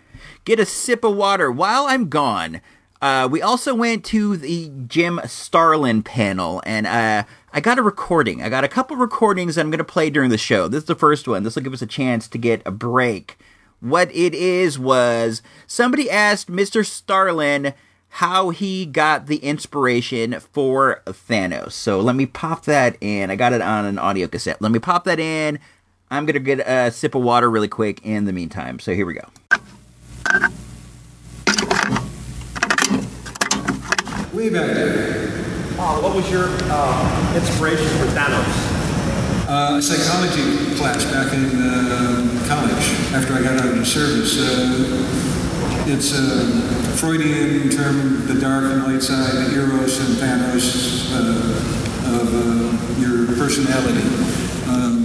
get 0.45 0.61
a 0.61 0.67
sip 0.67 1.05
of 1.05 1.17
water 1.17 1.51
while 1.51 1.87
I'm 1.87 2.09
gone. 2.09 2.61
Uh, 3.01 3.29
we 3.31 3.43
also 3.43 3.75
went 3.75 4.05
to 4.07 4.37
the 4.37 4.71
Jim 4.87 5.21
Starlin 5.27 6.03
panel, 6.03 6.63
and 6.65 6.87
uh, 6.87 7.25
I 7.53 7.61
got 7.61 7.79
a 7.79 7.83
recording. 7.83 8.43
I 8.43 8.49
got 8.49 8.65
a 8.65 8.69
couple 8.69 8.97
recordings 8.97 9.55
that 9.55 9.61
I'm 9.61 9.71
going 9.71 9.79
to 9.79 9.85
play 9.85 10.09
during 10.09 10.31
the 10.31 10.39
show. 10.39 10.69
This 10.69 10.85
is 10.85 10.89
the 10.89 10.95
first 10.95 11.29
one. 11.29 11.43
This 11.43 11.55
will 11.55 11.63
give 11.63 11.75
us 11.75 11.83
a 11.83 11.87
chance 11.87 12.29
to 12.29 12.39
get 12.39 12.63
a 12.65 12.71
break. 12.71 13.37
What 13.81 14.11
it 14.15 14.35
is 14.35 14.79
was 14.79 15.43
somebody 15.67 16.11
asked 16.11 16.51
Mr. 16.51 16.87
Starlin 16.87 17.75
how 18.09 18.51
he 18.51 18.87
got 18.87 19.27
the 19.27 19.37
inspiration 19.39 20.39
for 20.41 21.03
Thanos. 21.05 21.73
So 21.73 22.01
let 22.01 22.17
me 22.17 22.25
pop 22.25 22.65
that 22.65 22.97
in. 23.03 23.31
I 23.31 23.37
got 23.37 23.53
it 23.53 23.61
on 23.61 23.85
an 23.85 23.99
audio 23.99 24.29
cassette. 24.29 24.63
Let 24.63 24.73
me 24.73 24.79
pop 24.79 25.05
that 25.05 25.21
in. 25.21 25.59
I'm 26.11 26.25
going 26.25 26.35
to 26.35 26.41
get 26.41 26.61
a 26.61 26.91
sip 26.91 27.15
of 27.15 27.23
water 27.23 27.51
really 27.51 27.69
quick 27.69 28.01
in 28.05 28.25
the 28.25 28.33
meantime. 28.33 28.79
So 28.79 28.95
here 28.95 29.05
we 29.05 29.15
go. 29.15 29.29
Way 34.35 34.51
back 34.51 34.75
there. 34.75 35.29
Uh, 35.79 36.01
what 36.01 36.17
was 36.17 36.29
your 36.29 36.47
uh, 36.49 37.35
inspiration 37.37 37.87
for 37.99 38.07
Thanos? 38.17 38.75
Uh, 39.47 39.77
a 39.79 39.83
psychology 39.83 40.75
class 40.75 41.05
back 41.05 41.33
in 41.33 41.45
uh, 41.63 42.47
college 42.49 43.15
after 43.15 43.35
I 43.35 43.43
got 43.43 43.61
out 43.61 43.69
of 43.69 43.79
the 43.79 43.87
service. 43.87 44.37
Uh, 44.41 45.85
it's 45.87 46.11
a 46.19 46.97
Freudian 46.97 47.71
term, 47.71 48.27
the 48.27 48.35
dark 48.41 48.65
and 48.65 48.83
light 48.83 49.03
side, 49.03 49.35
the 49.35 49.55
eros 49.55 50.01
and 50.01 50.17
Thanos 50.17 51.13
uh, 51.13 52.19
of 52.21 52.35
uh, 52.35 53.01
your 53.01 53.27
personality. 53.37 54.03
Um, 54.67 55.05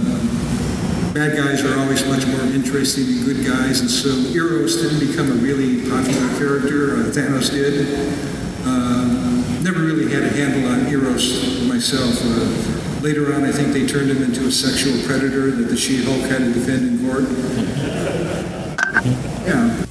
bad 1.12 1.36
guys 1.36 1.64
are 1.64 1.78
always 1.80 2.06
much 2.06 2.26
more 2.26 2.40
interesting 2.54 3.04
than 3.06 3.24
good 3.24 3.44
guys, 3.44 3.80
and 3.80 3.90
so 3.90 4.08
Eros 4.08 4.76
didn't 4.76 5.00
become 5.00 5.30
a 5.30 5.34
really 5.34 5.88
popular 5.88 6.28
character. 6.38 6.96
Uh, 6.96 7.10
Thanos 7.10 7.50
did. 7.50 7.88
Um, 8.64 9.42
never 9.64 9.80
really 9.80 10.12
had 10.12 10.22
a 10.22 10.28
handle 10.28 10.70
on 10.70 10.86
Eros 10.86 11.66
myself. 11.66 12.14
Uh, 12.22 13.00
later 13.02 13.34
on, 13.34 13.44
I 13.44 13.50
think 13.50 13.72
they 13.72 13.86
turned 13.86 14.10
him 14.10 14.22
into 14.22 14.46
a 14.46 14.52
sexual 14.52 15.02
predator 15.06 15.50
that 15.50 15.64
the 15.64 15.76
She-Hulk 15.76 16.30
had 16.30 16.38
to 16.38 16.52
defend 16.52 17.00
in 17.00 17.06
court. 17.06 17.24
Yeah. 19.46 19.86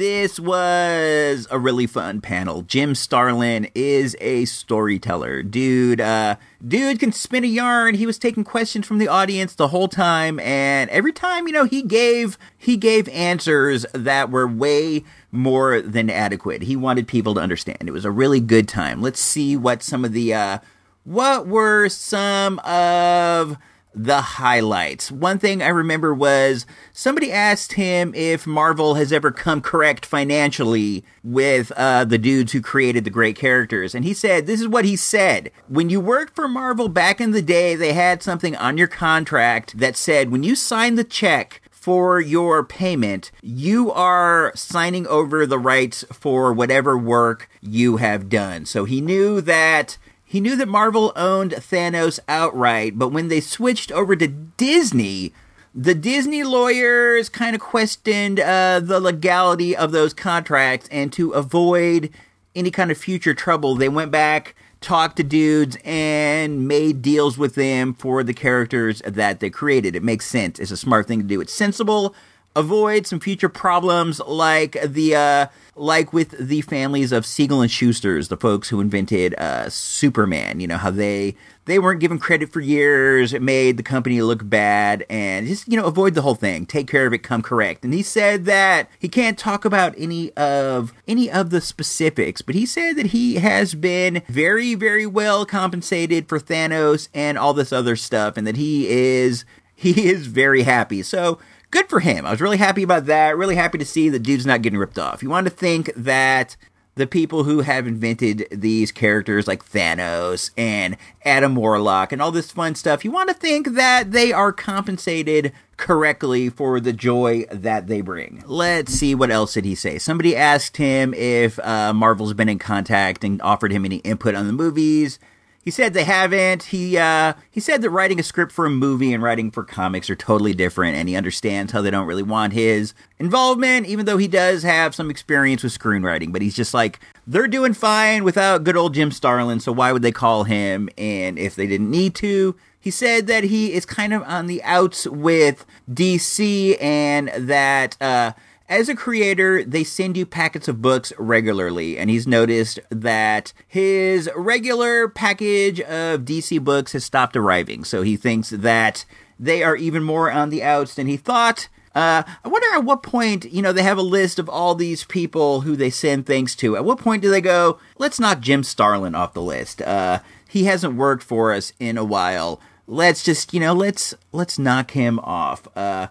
This 0.00 0.40
was 0.40 1.46
a 1.50 1.58
really 1.58 1.86
fun 1.86 2.22
panel. 2.22 2.62
Jim 2.62 2.94
Starlin 2.94 3.68
is 3.74 4.16
a 4.18 4.46
storyteller. 4.46 5.42
Dude, 5.42 6.00
uh, 6.00 6.36
dude 6.66 6.98
can 6.98 7.12
spin 7.12 7.44
a 7.44 7.46
yarn. 7.46 7.96
He 7.96 8.06
was 8.06 8.18
taking 8.18 8.42
questions 8.42 8.86
from 8.86 8.96
the 8.96 9.08
audience 9.08 9.54
the 9.54 9.68
whole 9.68 9.88
time, 9.88 10.40
and 10.40 10.88
every 10.88 11.12
time, 11.12 11.46
you 11.46 11.52
know, 11.52 11.64
he 11.64 11.82
gave, 11.82 12.38
he 12.56 12.78
gave 12.78 13.10
answers 13.10 13.84
that 13.92 14.30
were 14.30 14.48
way 14.48 15.04
more 15.32 15.82
than 15.82 16.08
adequate. 16.08 16.62
He 16.62 16.76
wanted 16.76 17.06
people 17.06 17.34
to 17.34 17.42
understand. 17.42 17.86
It 17.86 17.92
was 17.92 18.06
a 18.06 18.10
really 18.10 18.40
good 18.40 18.68
time. 18.68 19.02
Let's 19.02 19.20
see 19.20 19.54
what 19.54 19.82
some 19.82 20.06
of 20.06 20.14
the, 20.14 20.32
uh, 20.32 20.58
what 21.04 21.46
were 21.46 21.90
some 21.90 22.58
of 22.60 23.58
the 23.94 24.20
highlights. 24.20 25.10
One 25.10 25.38
thing 25.38 25.62
I 25.62 25.68
remember 25.68 26.14
was 26.14 26.64
somebody 26.92 27.32
asked 27.32 27.72
him 27.72 28.14
if 28.14 28.46
Marvel 28.46 28.94
has 28.94 29.12
ever 29.12 29.30
come 29.30 29.60
correct 29.60 30.06
financially 30.06 31.04
with 31.24 31.72
uh, 31.76 32.04
the 32.04 32.18
dudes 32.18 32.52
who 32.52 32.60
created 32.60 33.04
the 33.04 33.10
great 33.10 33.36
characters. 33.36 33.94
And 33.94 34.04
he 34.04 34.14
said, 34.14 34.46
This 34.46 34.60
is 34.60 34.68
what 34.68 34.84
he 34.84 34.96
said. 34.96 35.50
When 35.68 35.90
you 35.90 36.00
worked 36.00 36.36
for 36.36 36.48
Marvel 36.48 36.88
back 36.88 37.20
in 37.20 37.32
the 37.32 37.42
day, 37.42 37.74
they 37.74 37.92
had 37.92 38.22
something 38.22 38.54
on 38.56 38.78
your 38.78 38.88
contract 38.88 39.78
that 39.78 39.96
said, 39.96 40.30
when 40.30 40.42
you 40.42 40.54
sign 40.54 40.94
the 40.94 41.04
check, 41.04 41.60
for 41.80 42.20
your 42.20 42.62
payment, 42.62 43.30
you 43.40 43.90
are 43.90 44.52
signing 44.54 45.06
over 45.06 45.46
the 45.46 45.58
rights 45.58 46.04
for 46.12 46.52
whatever 46.52 46.96
work 46.98 47.48
you 47.62 47.96
have 47.96 48.28
done. 48.28 48.66
So 48.66 48.84
he 48.84 49.00
knew 49.00 49.40
that 49.40 49.96
he 50.30 50.40
knew 50.40 50.54
that 50.54 50.68
Marvel 50.68 51.12
owned 51.16 51.50
Thanos 51.50 52.20
outright, 52.28 52.96
but 52.96 53.08
when 53.08 53.26
they 53.26 53.40
switched 53.40 53.90
over 53.90 54.14
to 54.14 54.28
Disney, 54.28 55.32
the 55.74 55.92
Disney 55.92 56.44
lawyers 56.44 57.28
kind 57.28 57.56
of 57.56 57.60
questioned 57.60 58.38
uh, 58.38 58.78
the 58.78 59.00
legality 59.00 59.74
of 59.74 59.90
those 59.90 60.14
contracts, 60.14 60.88
and 60.92 61.12
to 61.14 61.32
avoid 61.32 62.10
any 62.54 62.70
kind 62.70 62.92
of 62.92 62.96
future 62.96 63.34
trouble, 63.34 63.74
they 63.74 63.88
went 63.88 64.12
back, 64.12 64.54
talked 64.80 65.16
to 65.16 65.24
dudes, 65.24 65.76
and 65.84 66.68
made 66.68 67.02
deals 67.02 67.36
with 67.36 67.56
them 67.56 67.92
for 67.92 68.22
the 68.22 68.32
characters 68.32 69.02
that 69.04 69.40
they 69.40 69.50
created. 69.50 69.96
It 69.96 70.04
makes 70.04 70.26
sense. 70.26 70.60
It's 70.60 70.70
a 70.70 70.76
smart 70.76 71.08
thing 71.08 71.18
to 71.18 71.26
do. 71.26 71.40
It's 71.40 71.52
sensible. 71.52 72.14
Avoid 72.56 73.06
some 73.06 73.20
future 73.20 73.48
problems 73.48 74.20
like 74.26 74.76
the 74.84 75.14
uh, 75.14 75.46
like 75.76 76.12
with 76.12 76.30
the 76.36 76.62
families 76.62 77.12
of 77.12 77.24
Siegel 77.24 77.62
and 77.62 77.70
Shuster's, 77.70 78.26
the 78.26 78.36
folks 78.36 78.68
who 78.68 78.80
invented 78.80 79.34
uh, 79.34 79.70
Superman. 79.70 80.58
You 80.58 80.66
know 80.66 80.76
how 80.76 80.90
they 80.90 81.36
they 81.66 81.78
weren't 81.78 82.00
given 82.00 82.18
credit 82.18 82.52
for 82.52 82.60
years. 82.60 83.32
It 83.32 83.40
made 83.40 83.76
the 83.76 83.84
company 83.84 84.20
look 84.20 84.48
bad, 84.48 85.06
and 85.08 85.46
just 85.46 85.68
you 85.68 85.76
know 85.76 85.86
avoid 85.86 86.14
the 86.14 86.22
whole 86.22 86.34
thing. 86.34 86.66
Take 86.66 86.88
care 86.88 87.06
of 87.06 87.12
it. 87.12 87.18
Come 87.18 87.40
correct. 87.40 87.84
And 87.84 87.94
he 87.94 88.02
said 88.02 88.46
that 88.46 88.90
he 88.98 89.08
can't 89.08 89.38
talk 89.38 89.64
about 89.64 89.94
any 89.96 90.32
of 90.32 90.92
any 91.06 91.30
of 91.30 91.50
the 91.50 91.60
specifics, 91.60 92.42
but 92.42 92.56
he 92.56 92.66
said 92.66 92.96
that 92.96 93.06
he 93.06 93.36
has 93.36 93.76
been 93.76 94.22
very 94.28 94.74
very 94.74 95.06
well 95.06 95.46
compensated 95.46 96.28
for 96.28 96.40
Thanos 96.40 97.08
and 97.14 97.38
all 97.38 97.54
this 97.54 97.72
other 97.72 97.94
stuff, 97.94 98.36
and 98.36 98.44
that 98.44 98.56
he 98.56 98.88
is 98.88 99.44
he 99.76 100.08
is 100.08 100.26
very 100.26 100.62
happy. 100.62 101.02
So 101.04 101.38
good 101.70 101.88
for 101.88 102.00
him. 102.00 102.26
I 102.26 102.30
was 102.30 102.40
really 102.40 102.56
happy 102.56 102.82
about 102.82 103.06
that. 103.06 103.36
Really 103.36 103.56
happy 103.56 103.78
to 103.78 103.84
see 103.84 104.08
the 104.08 104.18
dude's 104.18 104.46
not 104.46 104.62
getting 104.62 104.78
ripped 104.78 104.98
off. 104.98 105.22
You 105.22 105.30
want 105.30 105.46
to 105.46 105.50
think 105.50 105.92
that 105.94 106.56
the 106.96 107.06
people 107.06 107.44
who 107.44 107.60
have 107.60 107.86
invented 107.86 108.46
these 108.50 108.92
characters 108.92 109.46
like 109.48 109.64
Thanos 109.64 110.50
and 110.56 110.96
Adam 111.24 111.54
Warlock 111.54 112.12
and 112.12 112.20
all 112.20 112.32
this 112.32 112.50
fun 112.50 112.74
stuff, 112.74 113.04
you 113.04 113.10
want 113.10 113.28
to 113.28 113.34
think 113.34 113.74
that 113.74 114.12
they 114.12 114.32
are 114.32 114.52
compensated 114.52 115.52
correctly 115.76 116.50
for 116.50 116.78
the 116.78 116.92
joy 116.92 117.46
that 117.50 117.86
they 117.86 118.00
bring. 118.02 118.42
Let's 118.46 118.92
see 118.92 119.14
what 119.14 119.30
else 119.30 119.54
did 119.54 119.64
he 119.64 119.74
say. 119.74 119.98
Somebody 119.98 120.36
asked 120.36 120.76
him 120.76 121.14
if 121.14 121.58
uh, 121.60 121.94
Marvel's 121.94 122.34
been 122.34 122.50
in 122.50 122.58
contact 122.58 123.24
and 123.24 123.40
offered 123.40 123.72
him 123.72 123.84
any 123.84 123.96
input 123.98 124.34
on 124.34 124.46
the 124.46 124.52
movies. 124.52 125.18
He 125.62 125.70
said 125.70 125.92
they 125.92 126.04
haven't. 126.04 126.64
He 126.64 126.96
uh, 126.96 127.34
he 127.50 127.60
said 127.60 127.82
that 127.82 127.90
writing 127.90 128.18
a 128.18 128.22
script 128.22 128.50
for 128.50 128.64
a 128.64 128.70
movie 128.70 129.12
and 129.12 129.22
writing 129.22 129.50
for 129.50 129.62
comics 129.62 130.08
are 130.08 130.16
totally 130.16 130.54
different, 130.54 130.96
and 130.96 131.06
he 131.06 131.16
understands 131.16 131.72
how 131.72 131.82
they 131.82 131.90
don't 131.90 132.06
really 132.06 132.22
want 132.22 132.54
his 132.54 132.94
involvement, 133.18 133.86
even 133.86 134.06
though 134.06 134.16
he 134.16 134.26
does 134.26 134.62
have 134.62 134.94
some 134.94 135.10
experience 135.10 135.62
with 135.62 135.78
screenwriting. 135.78 136.32
But 136.32 136.40
he's 136.40 136.56
just 136.56 136.72
like 136.72 136.98
they're 137.26 137.46
doing 137.46 137.74
fine 137.74 138.24
without 138.24 138.64
good 138.64 138.76
old 138.76 138.94
Jim 138.94 139.10
Starlin, 139.10 139.60
so 139.60 139.70
why 139.70 139.92
would 139.92 140.02
they 140.02 140.12
call 140.12 140.44
him? 140.44 140.88
And 140.96 141.38
if 141.38 141.56
they 141.56 141.66
didn't 141.66 141.90
need 141.90 142.14
to, 142.16 142.56
he 142.80 142.90
said 142.90 143.26
that 143.26 143.44
he 143.44 143.74
is 143.74 143.84
kind 143.84 144.14
of 144.14 144.22
on 144.22 144.46
the 144.46 144.62
outs 144.62 145.06
with 145.06 145.66
DC, 145.92 146.82
and 146.82 147.28
that. 147.36 148.00
Uh, 148.00 148.32
as 148.70 148.88
a 148.88 148.94
creator, 148.94 149.64
they 149.64 149.82
send 149.82 150.16
you 150.16 150.24
packets 150.24 150.68
of 150.68 150.80
books 150.80 151.12
regularly, 151.18 151.98
and 151.98 152.08
he's 152.08 152.26
noticed 152.26 152.78
that 152.88 153.52
his 153.66 154.30
regular 154.36 155.08
package 155.08 155.80
of 155.80 156.20
DC 156.20 156.62
books 156.62 156.92
has 156.92 157.04
stopped 157.04 157.36
arriving. 157.36 157.82
So 157.82 158.02
he 158.02 158.16
thinks 158.16 158.50
that 158.50 159.04
they 159.40 159.64
are 159.64 159.74
even 159.74 160.04
more 160.04 160.30
on 160.30 160.50
the 160.50 160.62
outs 160.62 160.94
than 160.94 161.08
he 161.08 161.16
thought. 161.16 161.68
Uh, 161.96 162.22
I 162.44 162.48
wonder 162.48 162.68
at 162.72 162.84
what 162.84 163.02
point, 163.02 163.52
you 163.52 163.60
know, 163.60 163.72
they 163.72 163.82
have 163.82 163.98
a 163.98 164.02
list 164.02 164.38
of 164.38 164.48
all 164.48 164.76
these 164.76 165.02
people 165.02 165.62
who 165.62 165.74
they 165.74 165.90
send 165.90 166.24
things 166.24 166.54
to. 166.56 166.76
At 166.76 166.84
what 166.84 167.00
point 167.00 167.22
do 167.22 167.30
they 167.30 167.40
go, 167.40 167.80
let's 167.98 168.20
knock 168.20 168.38
Jim 168.38 168.62
Starlin 168.62 169.16
off 169.16 169.34
the 169.34 169.42
list? 169.42 169.82
Uh, 169.82 170.20
he 170.48 170.64
hasn't 170.64 170.94
worked 170.94 171.24
for 171.24 171.52
us 171.52 171.72
in 171.80 171.98
a 171.98 172.04
while. 172.04 172.60
Let's 172.86 173.24
just, 173.24 173.52
you 173.52 173.58
know, 173.58 173.72
let's 173.72 174.14
let's 174.30 174.60
knock 174.60 174.92
him 174.92 175.18
off. 175.20 175.66
Uh, 175.76 176.06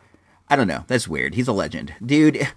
I 0.49 0.55
don't 0.55 0.67
know. 0.67 0.83
That's 0.87 1.07
weird. 1.07 1.35
He's 1.35 1.47
a 1.47 1.53
legend. 1.53 1.93
Dude, 2.03 2.47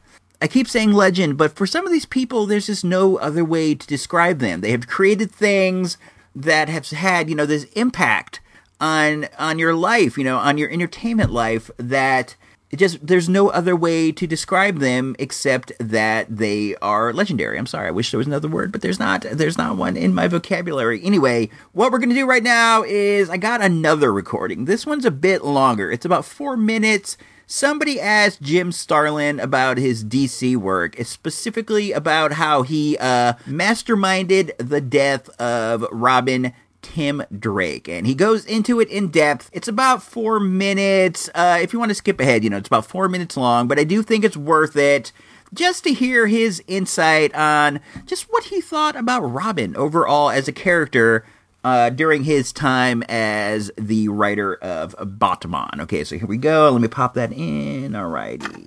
I 0.40 0.48
keep 0.48 0.66
saying 0.68 0.92
legend, 0.92 1.36
but 1.36 1.54
for 1.54 1.66
some 1.66 1.86
of 1.86 1.92
these 1.92 2.06
people, 2.06 2.46
there's 2.46 2.66
just 2.66 2.84
no 2.84 3.16
other 3.18 3.44
way 3.44 3.74
to 3.74 3.86
describe 3.86 4.38
them. 4.38 4.60
They 4.60 4.70
have 4.70 4.88
created 4.88 5.30
things 5.30 5.98
that 6.34 6.68
have 6.68 6.88
had, 6.88 7.28
you 7.28 7.36
know, 7.36 7.46
this 7.46 7.64
impact 7.74 8.40
on 8.80 9.28
on 9.38 9.58
your 9.58 9.74
life, 9.74 10.18
you 10.18 10.24
know, 10.24 10.38
on 10.38 10.58
your 10.58 10.70
entertainment 10.70 11.30
life 11.30 11.70
that 11.76 12.34
it 12.70 12.78
just 12.78 13.06
there's 13.06 13.28
no 13.28 13.50
other 13.50 13.76
way 13.76 14.10
to 14.10 14.26
describe 14.26 14.78
them 14.78 15.14
except 15.18 15.70
that 15.78 16.34
they 16.34 16.74
are 16.76 17.12
legendary. 17.12 17.58
I'm 17.58 17.66
sorry, 17.66 17.88
I 17.88 17.92
wish 17.92 18.10
there 18.10 18.18
was 18.18 18.26
another 18.26 18.48
word, 18.48 18.72
but 18.72 18.80
there's 18.80 18.98
not 18.98 19.26
there's 19.30 19.58
not 19.58 19.76
one 19.76 19.96
in 19.96 20.14
my 20.14 20.26
vocabulary. 20.26 21.04
Anyway, 21.04 21.50
what 21.72 21.92
we're 21.92 21.98
to 21.98 22.14
do 22.14 22.26
right 22.26 22.42
now 22.42 22.82
is 22.82 23.28
I 23.28 23.36
got 23.36 23.60
another 23.60 24.12
recording. 24.12 24.64
This 24.64 24.86
one's 24.86 25.04
a 25.04 25.10
bit 25.10 25.44
longer. 25.44 25.92
It's 25.92 26.06
about 26.06 26.24
4 26.24 26.56
minutes. 26.56 27.18
Somebody 27.54 28.00
asked 28.00 28.40
Jim 28.40 28.72
Starlin 28.72 29.38
about 29.38 29.76
his 29.76 30.06
DC 30.06 30.56
work, 30.56 30.96
specifically 31.02 31.92
about 31.92 32.32
how 32.32 32.62
he 32.62 32.96
uh, 32.96 33.34
masterminded 33.46 34.56
the 34.56 34.80
death 34.80 35.28
of 35.38 35.84
Robin 35.92 36.54
Tim 36.80 37.22
Drake, 37.38 37.90
and 37.90 38.06
he 38.06 38.14
goes 38.14 38.46
into 38.46 38.80
it 38.80 38.88
in 38.88 39.08
depth. 39.08 39.50
It's 39.52 39.68
about 39.68 40.02
four 40.02 40.40
minutes. 40.40 41.28
Uh, 41.34 41.58
if 41.60 41.74
you 41.74 41.78
want 41.78 41.90
to 41.90 41.94
skip 41.94 42.18
ahead, 42.20 42.42
you 42.42 42.48
know, 42.48 42.56
it's 42.56 42.68
about 42.68 42.86
four 42.86 43.06
minutes 43.06 43.36
long, 43.36 43.68
but 43.68 43.78
I 43.78 43.84
do 43.84 44.02
think 44.02 44.24
it's 44.24 44.34
worth 44.34 44.74
it 44.74 45.12
just 45.52 45.84
to 45.84 45.92
hear 45.92 46.28
his 46.28 46.62
insight 46.66 47.34
on 47.34 47.80
just 48.06 48.32
what 48.32 48.44
he 48.44 48.62
thought 48.62 48.96
about 48.96 49.20
Robin 49.20 49.76
overall 49.76 50.30
as 50.30 50.48
a 50.48 50.52
character 50.52 51.26
uh, 51.64 51.90
during 51.90 52.24
his 52.24 52.52
time 52.52 53.02
as 53.08 53.70
the 53.76 54.08
writer 54.08 54.54
of 54.56 54.94
Batman. 55.18 55.80
Okay, 55.80 56.04
so 56.04 56.18
here 56.18 56.26
we 56.26 56.36
go. 56.36 56.70
Let 56.70 56.80
me 56.80 56.88
pop 56.88 57.14
that 57.14 57.32
in. 57.32 57.92
Alrighty. 57.92 58.66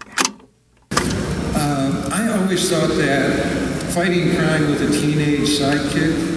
Um, 1.56 2.12
I 2.12 2.38
always 2.38 2.70
thought 2.70 2.90
that 2.98 3.92
fighting 3.94 4.36
crime 4.36 4.70
with 4.70 4.82
a 4.82 4.92
teenage 4.92 5.48
sidekick 5.60 6.36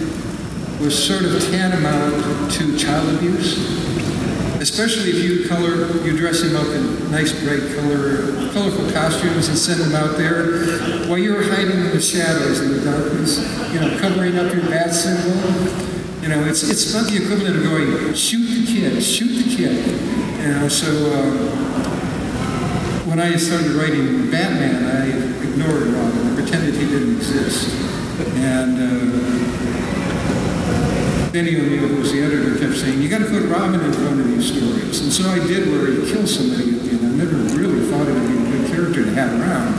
was 0.80 0.96
sort 0.96 1.24
of 1.24 1.42
tantamount 1.50 2.52
to 2.52 2.78
child 2.78 3.14
abuse. 3.16 3.58
Especially 4.60 5.10
if 5.10 5.24
you 5.24 5.48
color, 5.48 5.86
you 6.04 6.16
dress 6.16 6.42
him 6.42 6.56
up 6.56 6.66
in 6.66 7.10
nice 7.10 7.32
bright 7.44 7.74
color, 7.76 8.50
colorful 8.52 8.90
costumes 8.92 9.48
and 9.48 9.56
send 9.56 9.80
him 9.80 9.94
out 9.94 10.16
there 10.16 11.06
while 11.08 11.18
you're 11.18 11.42
hiding 11.42 11.78
in 11.78 11.90
the 11.90 12.00
shadows 12.00 12.60
in 12.60 12.72
the 12.72 12.80
darkness, 12.84 13.38
you 13.72 13.80
know, 13.80 13.98
covering 14.00 14.36
up 14.36 14.52
your 14.52 14.64
bat 14.66 14.92
symbol. 14.92 15.97
You 16.22 16.28
know, 16.28 16.44
it's 16.44 16.68
it's 16.68 16.92
not 16.92 17.06
the 17.06 17.16
equivalent 17.16 17.56
of 17.56 17.62
going 17.62 18.14
shoot 18.14 18.44
the 18.46 18.66
kid, 18.66 19.02
shoot 19.02 19.42
the 19.42 19.56
kid. 19.56 19.86
You 20.42 20.48
know, 20.54 20.68
so 20.68 20.88
um, 21.14 21.36
when 23.08 23.20
I 23.20 23.36
started 23.36 23.72
writing 23.72 24.30
Batman, 24.30 24.84
I 24.84 25.08
ignored 25.46 25.86
Robin. 25.88 26.32
I 26.32 26.34
pretended 26.34 26.74
he 26.74 26.86
didn't 26.86 27.16
exist, 27.16 27.74
and. 28.36 28.78
Uh, 28.78 29.38
Denny 31.32 31.56
O'Neil, 31.60 31.88
who 31.88 32.00
was 32.00 32.10
the 32.10 32.22
editor, 32.22 32.58
kept 32.58 32.74
saying, 32.80 33.02
you 33.02 33.08
got 33.08 33.18
to 33.18 33.26
put 33.26 33.44
Robin 33.50 33.78
in 33.78 33.92
front 33.92 34.18
of 34.18 34.26
these 34.28 34.48
stories. 34.50 35.02
And 35.02 35.12
so 35.12 35.28
I 35.28 35.38
did 35.46 35.68
where 35.68 35.86
he 35.86 36.10
kills 36.10 36.34
somebody 36.34 36.74
at 36.74 36.82
the 36.82 36.90
end. 36.90 37.06
I 37.06 37.10
never 37.10 37.36
really 37.54 37.84
thought 37.90 38.08
it 38.08 38.14
would 38.14 38.28
be 38.28 38.38
a 38.38 38.50
good 38.50 38.70
character 38.72 39.04
to 39.04 39.10
have 39.12 39.38
around. 39.38 39.74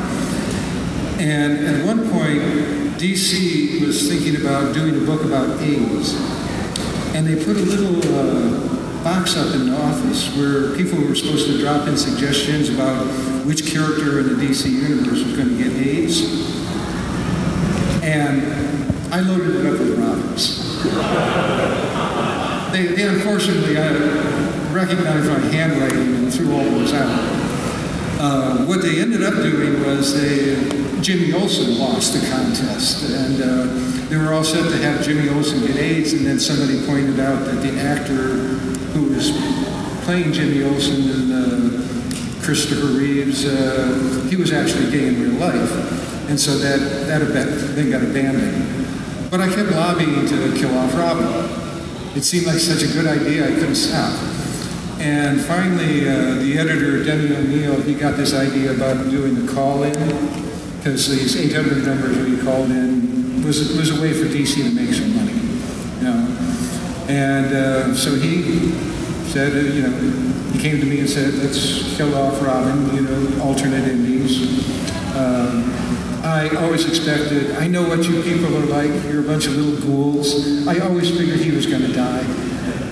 And 1.19 1.65
at 1.65 1.85
one 1.85 2.07
point, 2.11 2.78
DC 2.99 3.79
was 3.79 4.09
thinking 4.09 4.35
about 4.41 4.73
doing 4.73 4.93
a 5.01 5.05
book 5.05 5.23
about 5.23 5.61
AIDS. 5.61 6.15
And 7.15 7.25
they 7.25 7.41
put 7.45 7.55
a 7.55 7.61
little 7.61 7.95
uh, 8.13 9.03
box 9.05 9.37
up 9.37 9.55
in 9.55 9.69
the 9.69 9.77
office 9.77 10.35
where 10.35 10.75
people 10.75 11.01
were 11.01 11.15
supposed 11.15 11.47
to 11.47 11.57
drop 11.59 11.87
in 11.87 11.95
suggestions 11.95 12.67
about 12.67 13.05
which 13.45 13.71
character 13.71 14.19
in 14.19 14.37
the 14.37 14.45
DC 14.45 14.69
universe 14.69 15.23
was 15.23 15.33
going 15.37 15.47
to 15.47 15.57
get 15.57 15.71
AIDS. 15.77 16.23
And 18.03 19.13
I 19.13 19.21
loaded 19.21 19.55
it 19.55 19.65
up 19.65 19.79
with 19.79 19.97
Robins. 19.97 20.83
They, 22.73 22.87
they 22.95 23.07
unfortunately 23.07 23.77
I 23.77 23.93
recognized 24.73 25.27
my 25.29 25.39
handwriting 25.49 26.15
and 26.15 26.33
threw 26.33 26.51
all 26.51 26.65
those 26.65 26.93
out. 26.93 27.39
Uh, 28.19 28.65
what 28.65 28.81
they 28.81 28.99
ended 28.99 29.23
up 29.23 29.35
doing 29.35 29.81
was 29.85 30.13
they, 30.13 30.88
Jimmy 31.01 31.31
Olsen 31.33 31.79
lost 31.79 32.13
the 32.13 32.27
contest, 32.29 33.09
and 33.09 33.41
uh, 33.41 34.09
they 34.09 34.17
were 34.17 34.33
all 34.33 34.43
set 34.43 34.69
to 34.69 34.77
have 34.77 35.01
Jimmy 35.03 35.29
Olsen 35.29 35.65
get 35.65 35.77
AIDS, 35.77 36.13
and 36.13 36.25
then 36.25 36.39
somebody 36.39 36.85
pointed 36.85 37.19
out 37.19 37.45
that 37.45 37.61
the 37.61 37.79
actor 37.79 38.35
who 38.93 39.13
was 39.13 39.31
playing 40.03 40.33
Jimmy 40.33 40.63
Olsen 40.63 41.09
and 41.09 41.31
uh, 41.31 42.43
Christopher 42.43 42.87
Reeves, 42.87 43.45
uh, 43.45 44.27
he 44.29 44.35
was 44.35 44.51
actually 44.51 44.91
gay 44.91 45.07
in 45.07 45.21
real 45.21 45.39
life, 45.39 46.29
and 46.29 46.39
so 46.39 46.57
that 46.57 47.07
that 47.07 47.21
event 47.21 47.49
then 47.75 47.91
got 47.91 48.03
abandoned. 48.03 49.31
But 49.31 49.39
I 49.41 49.47
kept 49.47 49.71
lobbying 49.71 50.27
to 50.27 50.53
kill 50.57 50.75
off 50.77 50.93
Robin. 50.95 51.27
It 52.15 52.23
seemed 52.23 52.47
like 52.47 52.59
such 52.59 52.83
a 52.83 52.87
good 52.91 53.07
idea, 53.07 53.47
I 53.47 53.53
couldn't 53.53 53.75
stop. 53.75 54.19
And 54.99 55.39
finally, 55.39 56.09
uh, 56.09 56.33
the 56.35 56.57
editor, 56.57 57.03
Denny 57.03 57.33
O'Neil, 57.33 57.81
he 57.83 57.93
got 57.93 58.17
this 58.17 58.33
idea 58.33 58.73
about 58.73 59.09
doing 59.09 59.45
the 59.45 59.53
call-in, 59.53 60.48
because 60.79 61.09
these 61.09 61.35
800 61.35 61.85
numbers 61.85 62.17
we 62.17 62.41
called 62.41 62.71
in 62.71 63.43
was, 63.43 63.75
was 63.77 63.97
a 63.97 64.01
way 64.01 64.13
for 64.13 64.25
DC 64.25 64.55
to 64.63 64.71
make 64.71 64.93
some 64.93 65.13
money. 65.13 65.33
You 65.33 66.03
know? 66.03 66.49
And 67.09 67.53
uh, 67.53 67.95
so 67.95 68.15
he 68.15 68.71
said, 69.27 69.53
uh, 69.53 69.59
you 69.59 69.83
know, 69.83 69.91
he 70.51 70.59
came 70.59 70.79
to 70.79 70.85
me 70.85 71.01
and 71.01 71.09
said, 71.09 71.33
let's 71.35 71.95
kill 71.97 72.15
off 72.15 72.41
Robin, 72.41 72.95
you 72.95 73.01
know, 73.01 73.43
alternate 73.43 73.83
endings. 73.83 74.39
Um, 75.15 75.69
I 76.23 76.49
always 76.61 76.87
expected, 76.87 77.51
I 77.57 77.67
know 77.67 77.87
what 77.87 78.05
you 78.05 78.23
people 78.23 78.55
are 78.55 78.65
like, 78.67 78.91
you're 79.11 79.21
a 79.21 79.27
bunch 79.27 79.47
of 79.47 79.57
little 79.57 79.85
ghouls. 79.85 80.65
I 80.67 80.79
always 80.79 81.09
figured 81.09 81.39
he 81.39 81.51
was 81.51 81.65
going 81.65 81.81
to 81.81 81.93
die. 81.93 82.23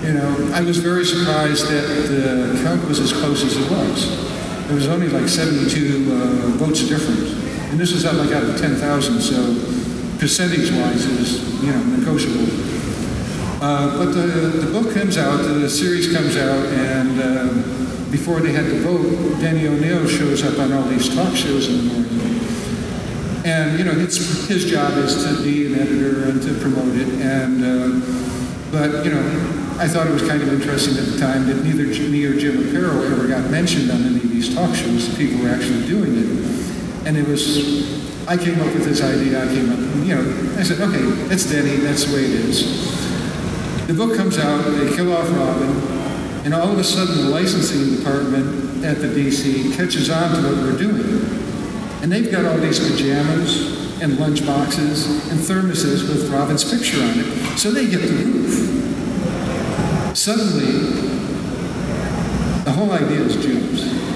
You 0.05 0.13
know, 0.13 0.51
I 0.53 0.61
was 0.61 0.77
very 0.77 1.05
surprised 1.05 1.67
that 1.69 1.87
the 2.09 2.61
count 2.63 2.85
was 2.87 2.99
as 2.99 3.13
close 3.13 3.43
as 3.43 3.55
it 3.55 3.71
was. 3.71 4.67
There 4.67 4.75
was 4.75 4.87
only 4.87 5.07
like 5.07 5.29
72 5.29 6.11
uh, 6.11 6.47
votes 6.57 6.87
difference. 6.87 7.46
And 7.69 7.79
this 7.79 7.93
was 7.93 8.05
out 8.05 8.15
like 8.15 8.31
out 8.31 8.43
of 8.43 8.57
10,000, 8.57 9.19
so 9.19 9.37
percentage-wise 10.19 11.07
was, 11.07 11.63
you 11.63 11.71
know, 11.71 11.83
negotiable. 11.97 12.47
Uh, 13.61 13.97
but 13.97 14.11
the, 14.13 14.27
the 14.65 14.71
book 14.71 14.93
comes 14.93 15.17
out, 15.17 15.37
the 15.37 15.69
series 15.69 16.13
comes 16.13 16.37
out, 16.37 16.65
and 16.67 17.19
uh, 17.19 18.11
before 18.11 18.39
they 18.39 18.51
had 18.51 18.65
to 18.65 18.79
vote, 18.79 19.39
Denny 19.41 19.67
O'Neil 19.67 20.07
shows 20.07 20.43
up 20.43 20.59
on 20.59 20.71
all 20.71 20.83
these 20.83 21.13
talk 21.13 21.35
shows 21.35 21.67
in 21.67 21.77
the 21.77 21.93
morning. 21.93 22.07
And, 23.45 23.79
you 23.79 23.85
know, 23.85 23.93
his, 23.93 24.47
his 24.47 24.65
job 24.65 24.97
is 24.97 25.23
to 25.23 25.41
be 25.43 25.67
an 25.67 25.79
editor 25.79 26.29
and 26.29 26.41
to 26.41 26.53
promote 26.59 26.95
it. 26.95 27.07
And, 27.19 27.63
uh, 27.63 28.05
but, 28.71 29.05
you 29.05 29.11
know, 29.11 29.21
I 29.79 29.87
thought 29.87 30.07
it 30.07 30.13
was 30.13 30.27
kind 30.27 30.41
of 30.41 30.51
interesting 30.51 30.97
at 30.97 31.05
the 31.05 31.19
time 31.19 31.47
that 31.47 31.63
neither 31.63 31.85
me 32.09 32.25
or 32.25 32.35
Jim 32.37 32.57
Aparo 32.57 33.11
ever 33.11 33.27
got 33.27 33.49
mentioned 33.49 33.91
on 33.91 34.03
any 34.03 34.17
of 34.17 34.29
these 34.29 34.53
talk 34.53 34.75
shows. 34.75 35.15
People 35.17 35.41
were 35.43 35.49
actually 35.49 35.87
doing 35.87 36.17
it. 36.17 36.76
And 37.05 37.15
it 37.17 37.27
was, 37.27 38.27
I 38.27 38.37
came 38.37 38.59
up 38.59 38.73
with 38.73 38.85
this 38.85 39.01
idea, 39.01 39.43
I 39.43 39.47
came 39.47 39.71
up, 39.71 39.79
you 40.05 40.15
know, 40.15 40.59
I 40.59 40.63
said, 40.63 40.81
okay, 40.81 41.03
that's 41.27 41.49
Denny, 41.49 41.77
that's 41.77 42.05
the 42.05 42.15
way 42.15 42.25
it 42.25 42.31
is. 42.31 43.87
The 43.87 43.93
book 43.93 44.17
comes 44.17 44.37
out, 44.37 44.63
they 44.71 44.95
kill 44.95 45.15
off 45.15 45.29
Robin, 45.31 45.69
and 46.43 46.53
all 46.53 46.71
of 46.71 46.77
a 46.77 46.83
sudden 46.83 47.15
the 47.17 47.29
licensing 47.29 47.97
department 47.97 48.83
at 48.83 48.99
the 48.99 49.07
DC 49.07 49.75
catches 49.75 50.09
on 50.09 50.35
to 50.35 50.41
what 50.41 50.57
we're 50.57 50.77
doing. 50.77 51.25
And 52.01 52.11
they've 52.11 52.31
got 52.31 52.45
all 52.45 52.57
these 52.57 52.79
pajamas 52.79 54.01
and 54.01 54.19
lunch 54.19 54.45
boxes 54.45 55.07
and 55.31 55.39
thermoses 55.39 56.07
with 56.07 56.29
Robin's 56.29 56.63
picture 56.63 57.01
on 57.01 57.19
it. 57.19 57.57
So 57.57 57.71
they 57.71 57.87
get 57.89 58.01
the 58.01 58.07
roof. 58.07 58.77
Suddenly, 60.15 60.71
the 62.63 62.71
whole 62.71 62.91
idea 62.91 63.21
is 63.21 63.35
Jim's. 63.37 64.06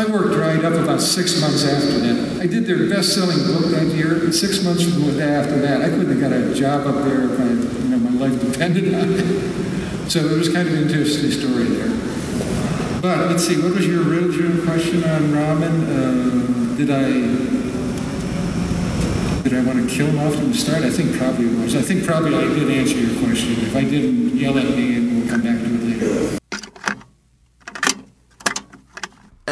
My 0.00 0.06
work 0.06 0.32
dried 0.32 0.64
up 0.64 0.72
about 0.72 1.02
six 1.02 1.38
months 1.42 1.62
after 1.62 1.98
that. 2.00 2.40
I 2.40 2.46
did 2.46 2.64
their 2.64 2.88
best-selling 2.88 3.36
book 3.44 3.70
that 3.70 3.94
year, 3.94 4.24
and 4.24 4.34
six 4.34 4.64
months 4.64 4.86
after 4.86 5.58
that, 5.60 5.82
I 5.82 5.90
couldn't 5.90 6.08
have 6.08 6.18
got 6.18 6.32
a 6.32 6.54
job 6.54 6.86
up 6.86 7.04
there 7.04 7.24
if 7.24 7.38
I, 7.38 7.48
you 7.82 7.88
know, 7.90 7.98
my 7.98 8.28
life 8.28 8.40
depended 8.40 8.94
on 8.94 9.12
it. 9.12 10.10
So 10.10 10.20
it 10.20 10.38
was 10.38 10.48
kind 10.48 10.66
of 10.66 10.72
an 10.72 10.84
interesting 10.84 11.30
story 11.30 11.64
there. 11.64 11.90
But 13.02 13.28
let's 13.28 13.46
see, 13.46 13.60
what 13.60 13.74
was 13.74 13.86
your 13.86 14.08
original 14.08 14.64
question 14.64 15.04
on 15.04 15.34
Robin? 15.34 15.84
Uh, 15.84 16.76
did 16.78 16.88
I 16.88 17.10
did 19.42 19.52
I 19.52 19.62
want 19.66 19.86
to 19.86 19.94
kill 19.94 20.06
him 20.06 20.18
off 20.20 20.34
from 20.34 20.48
the 20.48 20.56
start? 20.56 20.82
I 20.82 20.88
think 20.88 21.14
probably 21.18 21.44
was. 21.60 21.76
I 21.76 21.82
think 21.82 22.06
probably 22.06 22.36
I 22.36 22.48
did 22.48 22.70
answer 22.70 22.96
your 22.96 23.22
question. 23.22 23.52
If 23.52 23.76
I 23.76 23.84
didn't, 23.84 24.34
yell 24.34 24.56
at 24.56 24.64
me 24.64 24.96
and 24.96 25.20
we'll 25.20 25.28
come 25.28 25.42
back 25.42 25.58
to 25.58 25.66
it 25.66 25.82
later. 25.82 26.40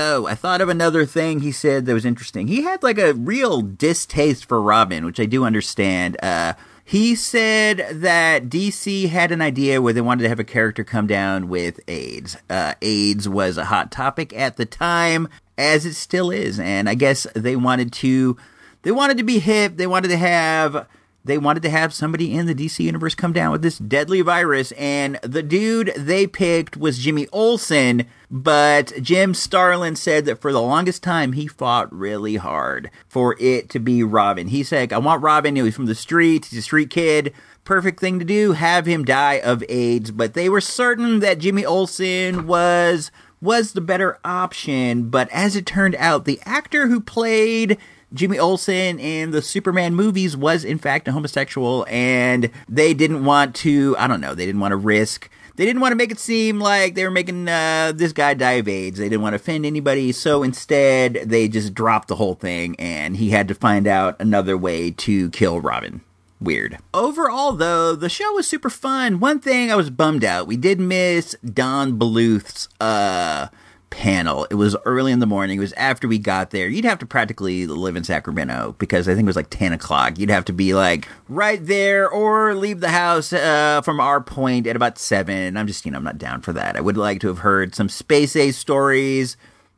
Oh, 0.01 0.27
I 0.27 0.37
thought 0.37 0.61
of 0.61 0.69
another 0.69 1.05
thing 1.05 1.41
he 1.41 1.51
said 1.51 1.85
that 1.85 1.93
was 1.93 2.05
interesting. 2.05 2.47
He 2.47 2.63
had 2.63 2.85
like 2.85 2.99
a 2.99 3.15
real 3.15 3.63
distaste 3.63 4.45
for 4.45 4.63
Robin, 4.63 5.05
which 5.05 5.19
I 5.19 5.27
do 5.27 5.45
understand. 5.45 6.17
Uh, 6.23 6.55
he 6.85 7.17
said 7.17 8.01
that 8.01 8.45
DC 8.45 9.09
had 9.09 9.33
an 9.33 9.43
idea 9.43 9.83
where 9.83 9.93
they 9.93 10.01
wanted 10.01 10.23
to 10.23 10.29
have 10.29 10.39
a 10.39 10.45
character 10.45 10.85
come 10.85 11.09
down 11.09 11.49
with 11.49 11.81
AIDS. 11.89 12.37
Uh, 12.49 12.75
AIDS 12.81 13.29
was 13.29 13.59
a 13.59 13.65
hot 13.65 13.91
topic 13.91 14.33
at 14.35 14.57
the 14.57 14.65
time, 14.65 15.27
as 15.59 15.85
it 15.85 15.95
still 15.95 16.31
is, 16.31 16.61
and 16.61 16.89
I 16.89 16.95
guess 16.95 17.27
they 17.35 17.57
wanted 17.57 17.93
to 17.95 18.37
they 18.83 18.93
wanted 18.93 19.17
to 19.19 19.25
be 19.25 19.41
hip. 19.41 19.79
They 19.79 19.89
wanted 19.89 20.09
to 20.09 20.17
have 20.17 20.87
they 21.29 21.39
wanted 21.39 21.63
to 21.63 21.71
have 21.71 21.95
somebody 21.95 22.35
in 22.35 22.47
the 22.47 22.55
DC 22.55 22.81
universe 22.81 23.15
come 23.15 23.33
down 23.33 23.53
with 23.53 23.63
this 23.63 23.79
deadly 23.79 24.21
virus, 24.21 24.73
and 24.73 25.21
the 25.23 25.43
dude 25.43 25.93
they 25.97 26.27
picked 26.27 26.77
was 26.77 26.99
Jimmy 26.99 27.29
Olsen. 27.33 28.07
But 28.31 28.93
Jim 29.01 29.33
Starlin 29.35 29.95
said 29.97 30.25
that 30.25 30.41
for 30.41 30.53
the 30.53 30.61
longest 30.61 31.03
time 31.03 31.33
he 31.33 31.47
fought 31.47 31.93
really 31.95 32.37
hard 32.37 32.91
for 33.07 33.37
it 33.39 33.71
to 33.71 33.79
be 33.79 34.03
Robin. 34.03 34.49
He 34.49 34.63
said, 34.63 34.93
"I 34.93 34.99
want 34.99 35.23
Robin. 35.23 35.55
He 35.55 35.63
was 35.63 35.75
from 35.75 35.87
the 35.87 35.95
streets. 35.95 36.51
He's 36.51 36.59
a 36.59 36.63
street 36.63 36.91
kid." 36.91 37.33
Perfect 37.65 38.01
thing 38.01 38.19
to 38.19 38.25
do, 38.25 38.53
have 38.53 38.87
him 38.87 39.05
die 39.05 39.41
of 39.45 39.63
AIDS. 39.69 40.11
But 40.11 40.33
they 40.33 40.49
were 40.49 40.61
certain 40.61 41.21
that 41.21 41.39
Jimmy 41.39 41.65
Olsen 41.67 42.47
was 42.47 43.11
was 43.41 43.73
the 43.73 43.81
better 43.81 44.19
option. 44.25 45.11
But 45.11 45.29
as 45.31 45.55
it 45.55 45.67
turned 45.67 45.95
out, 45.97 46.25
the 46.25 46.41
actor 46.45 46.89
who 46.89 47.01
played 47.01 47.79
Jimmy 48.13 48.39
Olsen 48.39 48.99
in 48.99 49.33
the 49.33 49.43
Superman 49.43 49.95
movies 49.95 50.37
was 50.37 50.65
in 50.65 50.79
fact 50.79 51.09
a 51.09 51.13
homosexual, 51.13 51.87
and 51.89 52.51
they 52.69 52.95
didn't 52.95 53.25
want 53.25 53.55
to. 53.57 53.95
I 53.99 54.07
don't 54.07 54.21
know. 54.21 54.35
They 54.35 54.47
didn't 54.47 54.61
want 54.61 54.73
to 54.73 54.77
risk. 54.77 55.29
They 55.57 55.67
didn't 55.67 55.81
want 55.83 55.93
to 55.93 55.97
make 55.97 56.13
it 56.13 56.21
seem 56.21 56.61
like 56.61 56.95
they 56.95 57.05
were 57.05 57.11
making 57.11 57.49
uh, 57.49 57.93
this 57.95 58.13
guy 58.13 58.35
die 58.35 58.53
of 58.53 58.69
AIDS. 58.69 58.99
They 58.99 59.09
didn't 59.09 59.23
want 59.23 59.33
to 59.33 59.37
offend 59.37 59.67
anybody, 59.67 60.13
so 60.13 60.43
instead 60.45 61.15
they 61.27 61.49
just 61.49 61.75
dropped 61.75 62.09
the 62.09 62.17
whole 62.17 62.35
thing, 62.35 62.77
and 62.79 63.17
he 63.17 63.31
had 63.31 63.49
to 63.49 63.55
find 63.55 63.87
out 63.89 64.17
another 64.21 64.57
way 64.57 64.93
to 64.93 65.31
kill 65.31 65.61
Robin 65.61 66.01
weird. 66.41 66.79
Overall, 66.95 67.53
though, 67.53 67.95
the 67.95 68.09
show 68.09 68.33
was 68.33 68.47
super 68.47 68.71
fun. 68.71 69.21
One 69.21 69.41
thing 69.41 69.71
I 69.71 69.77
was 69.77 69.91
bummed 69.91 70.25
out, 70.25 70.47
we 70.47 70.57
did 70.57 70.81
miss 70.81 71.35
Don 71.45 71.99
Bluth's 71.99 72.69
uh 72.81 73.49
panel. 73.91 74.47
It 74.51 74.55
was 74.55 74.77
early 74.85 75.13
in 75.13 75.19
the 75.19 75.27
morning. 75.27 75.59
It 75.59 75.61
was 75.61 75.73
after 75.75 76.09
we 76.09 76.19
got 76.19 76.51
there. 76.51 76.69
You'd 76.69 76.85
have 76.85 76.99
to 76.99 77.07
practically 77.07 77.67
live 77.67 77.97
in 77.97 78.05
Sacramento 78.05 78.77
because 78.79 79.09
I 79.09 79.15
think 79.15 79.25
it 79.25 79.27
was 79.27 79.37
like 79.37 79.51
10 79.51 79.73
o'clock. 79.73 80.19
You'd 80.19 80.31
have 80.31 80.45
to 80.47 80.53
be 80.53 80.75
like 80.75 81.09
right 81.29 81.65
there 81.65 82.09
or 82.09 82.55
leave 82.55 82.81
the 82.81 82.91
house 82.91 83.33
uh, 83.33 83.81
from 83.83 84.01
our 84.01 84.21
point 84.21 84.67
at 84.67 84.77
about 84.77 84.99
7. 84.99 85.57
I'm 85.57 85.67
just, 85.67 85.85
you 85.85 85.91
know, 85.91 85.99
I'm 85.99 86.05
not 86.05 86.19
down 86.19 86.43
for 86.43 86.53
that. 86.53 86.77
I 86.77 86.81
would 86.81 86.97
like 86.97 87.21
to 87.21 87.29
have 87.29 87.39
heard 87.39 87.75
some 87.75 87.89
Space 87.89 88.37
Ace 88.37 88.57
stories. 88.57 89.37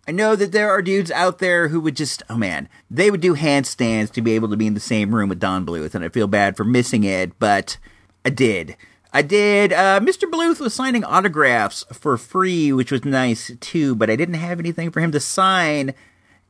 I 0.09 0.13
know 0.13 0.35
that 0.35 0.53
there 0.53 0.71
are 0.71 0.83
dudes 0.83 1.11
out 1.11 1.39
there 1.39 1.69
who 1.69 1.81
would 1.81 1.97
just, 1.97 2.23
oh 2.29 2.37
man, 2.37 2.69
they 2.91 3.11
would 3.11 3.21
do 3.21 3.37
handstands 3.37 4.11
to 4.13 4.23
be 4.23 4.33
able 4.33 4.49
to 4.49 4.57
be 4.57 4.67
in 4.67 4.75
the 4.75 4.81
same 4.81 5.15
room 5.15 5.29
with 5.29 5.39
Don 5.39 5.65
Bluth, 5.65 5.95
and 5.95 6.05
I 6.05 6.09
feel 6.09 6.27
bad 6.27 6.57
for 6.57 6.65
missing 6.65 7.05
it, 7.05 7.39
but 7.39 7.77
I 8.25 8.31
did. 8.31 8.77
I 9.13 9.23
did. 9.23 9.73
Uh, 9.73 10.01
Mr. 10.01 10.31
Bluth 10.31 10.61
was 10.61 10.75
signing 10.75 11.05
autographs 11.05 11.85
for 11.93 12.17
free, 12.17 12.73
which 12.73 12.93
was 12.93 13.05
nice 13.05 13.51
too, 13.61 13.95
but 13.95 14.09
I 14.09 14.17
didn't 14.17 14.35
have 14.35 14.61
anything 14.61 14.91
for 14.91 15.01
him 15.01 15.11
to 15.13 15.21
sign. 15.21 15.95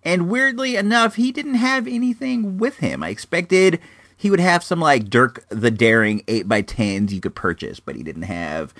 And 0.02 0.28
weirdly 0.28 0.76
enough, 0.76 1.16
he 1.16 1.32
didn't 1.32 1.54
have 1.54 1.86
anything 1.86 2.58
with 2.58 2.78
him. 2.78 3.02
I 3.02 3.08
expected 3.08 3.80
he 4.16 4.30
would 4.30 4.40
have 4.40 4.62
some 4.62 4.80
like 4.80 5.08
Dirk 5.08 5.44
the 5.48 5.70
Daring 5.70 6.20
8x10s 6.20 7.10
you 7.10 7.20
could 7.20 7.34
purchase, 7.34 7.80
but 7.80 7.96
he 7.96 8.02
didn't 8.02 8.22
have 8.22 8.74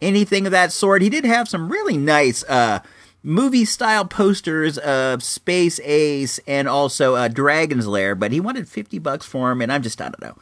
anything 0.00 0.46
of 0.46 0.52
that 0.52 0.72
sort. 0.72 1.02
He 1.02 1.10
did 1.10 1.24
have 1.24 1.48
some 1.48 1.70
really 1.70 1.98
nice 1.98 2.42
uh, 2.44 2.80
movie 3.22 3.66
style 3.66 4.06
posters 4.06 4.78
of 4.78 5.22
Space 5.22 5.78
Ace 5.80 6.40
and 6.46 6.68
also 6.68 7.14
uh, 7.14 7.28
Dragon's 7.28 7.86
Lair, 7.86 8.14
but 8.14 8.32
he 8.32 8.40
wanted 8.40 8.68
50 8.68 8.98
bucks 8.98 9.26
for 9.26 9.50
him, 9.50 9.60
and 9.60 9.70
I'm 9.70 9.82
just, 9.82 10.00
I 10.00 10.08
don't 10.08 10.22
know 10.22 10.38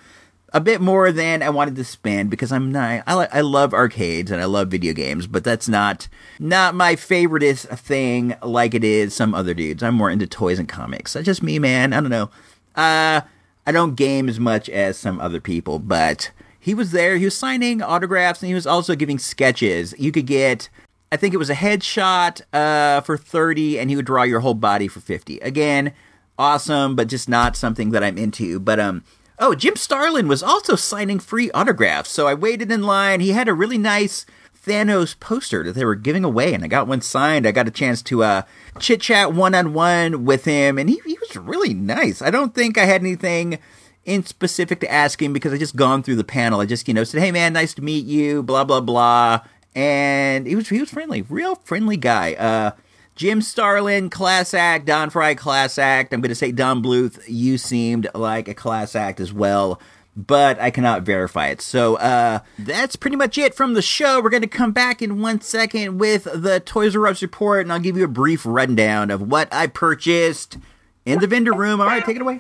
a 0.54 0.60
bit 0.60 0.80
more 0.80 1.10
than 1.10 1.42
I 1.42 1.50
wanted 1.50 1.74
to 1.76 1.84
spend 1.84 2.30
because 2.30 2.52
I'm 2.52 2.70
not. 2.70 3.02
I, 3.08 3.28
I 3.32 3.40
love 3.40 3.74
arcades 3.74 4.30
and 4.30 4.40
I 4.40 4.44
love 4.44 4.68
video 4.68 4.92
games, 4.92 5.26
but 5.26 5.42
that's 5.42 5.68
not 5.68 6.06
not 6.38 6.76
my 6.76 6.94
favoriteest 6.94 7.76
thing 7.80 8.36
like 8.40 8.72
it 8.72 8.84
is 8.84 9.12
some 9.12 9.34
other 9.34 9.52
dudes. 9.52 9.82
I'm 9.82 9.96
more 9.96 10.10
into 10.10 10.28
toys 10.28 10.60
and 10.60 10.68
comics. 10.68 11.12
That's 11.12 11.26
just 11.26 11.42
me, 11.42 11.58
man. 11.58 11.92
I 11.92 12.00
don't 12.00 12.08
know. 12.08 12.30
Uh, 12.76 13.22
I 13.66 13.72
don't 13.72 13.96
game 13.96 14.28
as 14.28 14.38
much 14.38 14.68
as 14.68 14.96
some 14.96 15.20
other 15.20 15.40
people, 15.40 15.80
but 15.80 16.30
he 16.60 16.72
was 16.72 16.92
there. 16.92 17.16
He 17.16 17.24
was 17.24 17.36
signing 17.36 17.82
autographs 17.82 18.40
and 18.40 18.48
he 18.48 18.54
was 18.54 18.66
also 18.66 18.94
giving 18.94 19.18
sketches. 19.18 19.92
You 19.98 20.12
could 20.12 20.26
get. 20.26 20.68
I 21.10 21.16
think 21.16 21.34
it 21.34 21.38
was 21.38 21.50
a 21.50 21.54
headshot 21.54 22.42
uh, 22.52 23.00
for 23.02 23.16
30 23.16 23.78
and 23.78 23.90
he 23.90 23.96
would 23.96 24.06
draw 24.06 24.22
your 24.22 24.40
whole 24.40 24.54
body 24.54 24.88
for 24.88 25.00
50. 25.00 25.38
Again, 25.40 25.92
awesome, 26.38 26.96
but 26.96 27.08
just 27.08 27.28
not 27.28 27.56
something 27.56 27.90
that 27.90 28.02
I'm 28.02 28.18
into. 28.18 28.58
But 28.58 28.78
um 28.78 29.04
Oh, 29.38 29.54
Jim 29.54 29.74
Starlin 29.76 30.28
was 30.28 30.42
also 30.42 30.76
signing 30.76 31.18
free 31.18 31.50
autographs, 31.50 32.10
so 32.10 32.28
I 32.28 32.34
waited 32.34 32.70
in 32.70 32.84
line. 32.84 33.20
He 33.20 33.30
had 33.30 33.48
a 33.48 33.54
really 33.54 33.78
nice 33.78 34.26
Thanos 34.64 35.18
poster 35.18 35.64
that 35.64 35.72
they 35.72 35.84
were 35.84 35.96
giving 35.96 36.24
away, 36.24 36.54
and 36.54 36.64
I 36.64 36.68
got 36.68 36.86
one 36.86 37.00
signed. 37.00 37.46
I 37.46 37.52
got 37.52 37.68
a 37.68 37.72
chance 37.72 38.00
to 38.02 38.22
uh, 38.22 38.42
chit 38.78 39.00
chat 39.00 39.32
one 39.32 39.54
on 39.54 39.74
one 39.74 40.24
with 40.24 40.44
him, 40.44 40.78
and 40.78 40.88
he, 40.88 41.00
he 41.04 41.18
was 41.18 41.36
really 41.36 41.74
nice. 41.74 42.22
I 42.22 42.30
don't 42.30 42.54
think 42.54 42.78
I 42.78 42.84
had 42.84 43.00
anything 43.00 43.58
in 44.04 44.24
specific 44.24 44.80
to 44.80 44.92
ask 44.92 45.20
him 45.20 45.32
because 45.32 45.52
I 45.52 45.58
just 45.58 45.76
gone 45.76 46.02
through 46.02 46.16
the 46.16 46.24
panel. 46.24 46.60
I 46.60 46.66
just 46.66 46.86
you 46.86 46.94
know 46.94 47.04
said, 47.04 47.20
"Hey 47.20 47.32
man, 47.32 47.52
nice 47.52 47.74
to 47.74 47.82
meet 47.82 48.06
you," 48.06 48.42
blah 48.42 48.64
blah 48.64 48.80
blah, 48.80 49.40
and 49.74 50.46
he 50.46 50.54
was 50.54 50.68
he 50.68 50.80
was 50.80 50.90
friendly, 50.90 51.22
real 51.22 51.56
friendly 51.56 51.96
guy. 51.96 52.34
Uh, 52.34 52.70
Jim 53.14 53.40
Starlin, 53.40 54.10
class 54.10 54.52
act. 54.54 54.86
Don 54.86 55.10
Frye, 55.10 55.34
class 55.34 55.78
act. 55.78 56.12
I'm 56.12 56.20
going 56.20 56.30
to 56.30 56.34
say 56.34 56.50
Don 56.52 56.82
Bluth, 56.82 57.20
you 57.28 57.58
seemed 57.58 58.08
like 58.14 58.48
a 58.48 58.54
class 58.54 58.96
act 58.96 59.20
as 59.20 59.32
well, 59.32 59.80
but 60.16 60.60
I 60.60 60.70
cannot 60.70 61.02
verify 61.02 61.48
it. 61.48 61.60
So 61.60 61.96
uh, 61.96 62.40
that's 62.58 62.96
pretty 62.96 63.16
much 63.16 63.38
it 63.38 63.54
from 63.54 63.74
the 63.74 63.82
show. 63.82 64.20
We're 64.20 64.30
going 64.30 64.42
to 64.42 64.48
come 64.48 64.72
back 64.72 65.00
in 65.00 65.20
one 65.20 65.40
second 65.40 65.98
with 65.98 66.24
the 66.24 66.58
Toys 66.60 66.96
R 66.96 67.06
Us 67.06 67.22
report, 67.22 67.62
and 67.62 67.72
I'll 67.72 67.78
give 67.78 67.96
you 67.96 68.04
a 68.04 68.08
brief 68.08 68.44
rundown 68.44 69.12
of 69.12 69.22
what 69.22 69.48
I 69.52 69.68
purchased 69.68 70.58
in 71.04 71.20
the 71.20 71.28
vendor 71.28 71.52
room. 71.52 71.80
All 71.80 71.86
right, 71.86 72.04
take 72.04 72.16
it 72.16 72.22
away. 72.22 72.38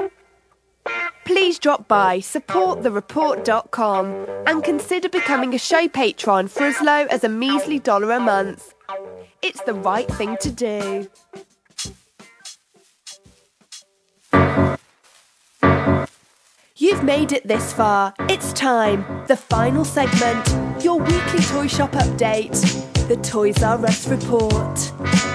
Please 1.24 1.58
drop 1.58 1.88
by 1.88 2.18
supportthereport.com 2.18 4.26
and 4.46 4.62
consider 4.62 5.08
becoming 5.08 5.54
a 5.54 5.58
show 5.58 5.88
patron 5.88 6.48
for 6.48 6.64
as 6.64 6.78
low 6.82 7.06
as 7.06 7.24
a 7.24 7.30
measly 7.30 7.78
dollar 7.78 8.12
a 8.12 8.20
month. 8.20 8.73
It's 9.46 9.60
the 9.60 9.74
right 9.74 10.08
thing 10.08 10.38
to 10.40 10.50
do. 10.50 11.06
You've 16.76 17.04
made 17.04 17.32
it 17.32 17.46
this 17.46 17.74
far. 17.74 18.14
It's 18.20 18.54
time. 18.54 19.04
The 19.26 19.36
final 19.36 19.84
segment. 19.84 20.82
Your 20.82 20.98
weekly 20.98 21.40
toy 21.40 21.66
shop 21.66 21.92
update. 21.92 22.58
The 23.06 23.16
Toys 23.16 23.62
R 23.62 23.84
Us 23.84 24.08
report. 24.08 25.33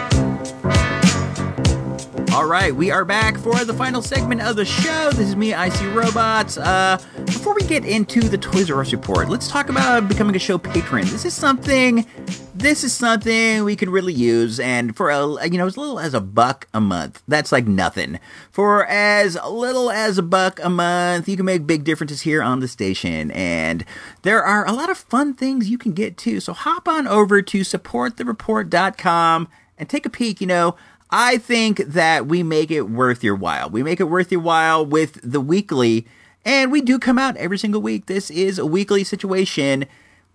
All 2.32 2.46
right, 2.46 2.74
we 2.74 2.92
are 2.92 3.04
back 3.04 3.38
for 3.39 3.65
the 3.65 3.74
final 3.74 4.04
segment 4.04 4.42
of 4.42 4.56
the 4.56 4.63
show. 4.63 5.10
This 5.10 5.30
is 5.30 5.36
me, 5.36 5.56
Icy 5.56 5.88
Robots. 5.88 6.58
Uh, 6.58 7.00
before 7.26 7.56
we 7.56 7.62
get 7.63 7.84
into 7.84 8.22
the 8.22 8.38
Toys 8.38 8.70
R 8.70 8.80
Us 8.80 8.92
report, 8.92 9.30
let's 9.30 9.48
talk 9.50 9.68
about 9.68 10.08
becoming 10.08 10.36
a 10.36 10.39
show 10.39 10.60
patron. 10.60 11.06
This 11.08 11.26
is 11.26 11.34
something, 11.34 12.06
this 12.54 12.84
is 12.84 12.94
something 12.94 13.63
we 13.63 13.76
could 13.76 13.89
really 13.89 14.13
use, 14.13 14.60
and 14.60 14.96
for 14.96 15.10
a 15.10 15.48
you 15.48 15.58
know 15.58 15.65
as 15.65 15.76
little 15.76 16.00
as 16.00 16.13
a 16.13 16.22
buck 16.22 16.68
a 16.72 16.80
month, 16.80 17.24
that's 17.28 17.52
like 17.52 17.65
nothing. 17.65 18.20
For 18.52 18.86
as 18.86 19.36
little 19.50 19.89
as 19.89 20.20
a 20.20 20.24
buck 20.24 20.60
a 20.62 20.70
month, 20.70 21.28
you 21.28 21.36
can 21.36 21.48
make 21.48 21.65
big 21.65 21.84
differences 21.84 22.22
here 22.22 22.44
on 22.44 22.60
the 22.60 22.68
station, 22.68 23.32
and 23.32 23.84
there 24.22 24.44
are 24.44 24.68
a 24.68 24.72
lot 24.72 24.92
of 24.92 25.00
fun 25.00 25.34
things 25.34 25.70
you 25.70 25.80
can 25.80 25.94
get 25.94 26.15
too. 26.15 26.39
So 26.39 26.54
hop 26.54 26.88
on 26.88 27.08
over 27.08 27.42
to 27.42 27.62
supportthereport.com 27.62 29.48
and 29.80 29.89
take 29.89 30.06
a 30.06 30.12
peek. 30.12 30.39
You 30.39 30.48
know. 30.48 30.76
I 31.12 31.38
think 31.38 31.80
that 31.80 32.28
we 32.28 32.43
make 32.43 32.69
it 32.69 32.89
worth 32.89 33.24
your 33.24 33.36
while. 33.36 33.69
We 33.69 33.82
make 33.82 34.00
it 34.00 34.06
worth 34.06 34.32
your 34.32 34.41
while 34.41 34.86
with 34.86 35.19
the 35.24 35.41
weekly, 35.41 36.06
and 36.45 36.72
we 36.72 36.82
do 36.82 37.00
come 37.00 37.17
out 37.17 37.36
every 37.38 37.58
single 37.58 37.82
week. 37.82 38.06
This 38.06 38.30
is 38.30 38.60
a 38.60 38.65
weekly 38.65 39.04
situation. 39.04 39.86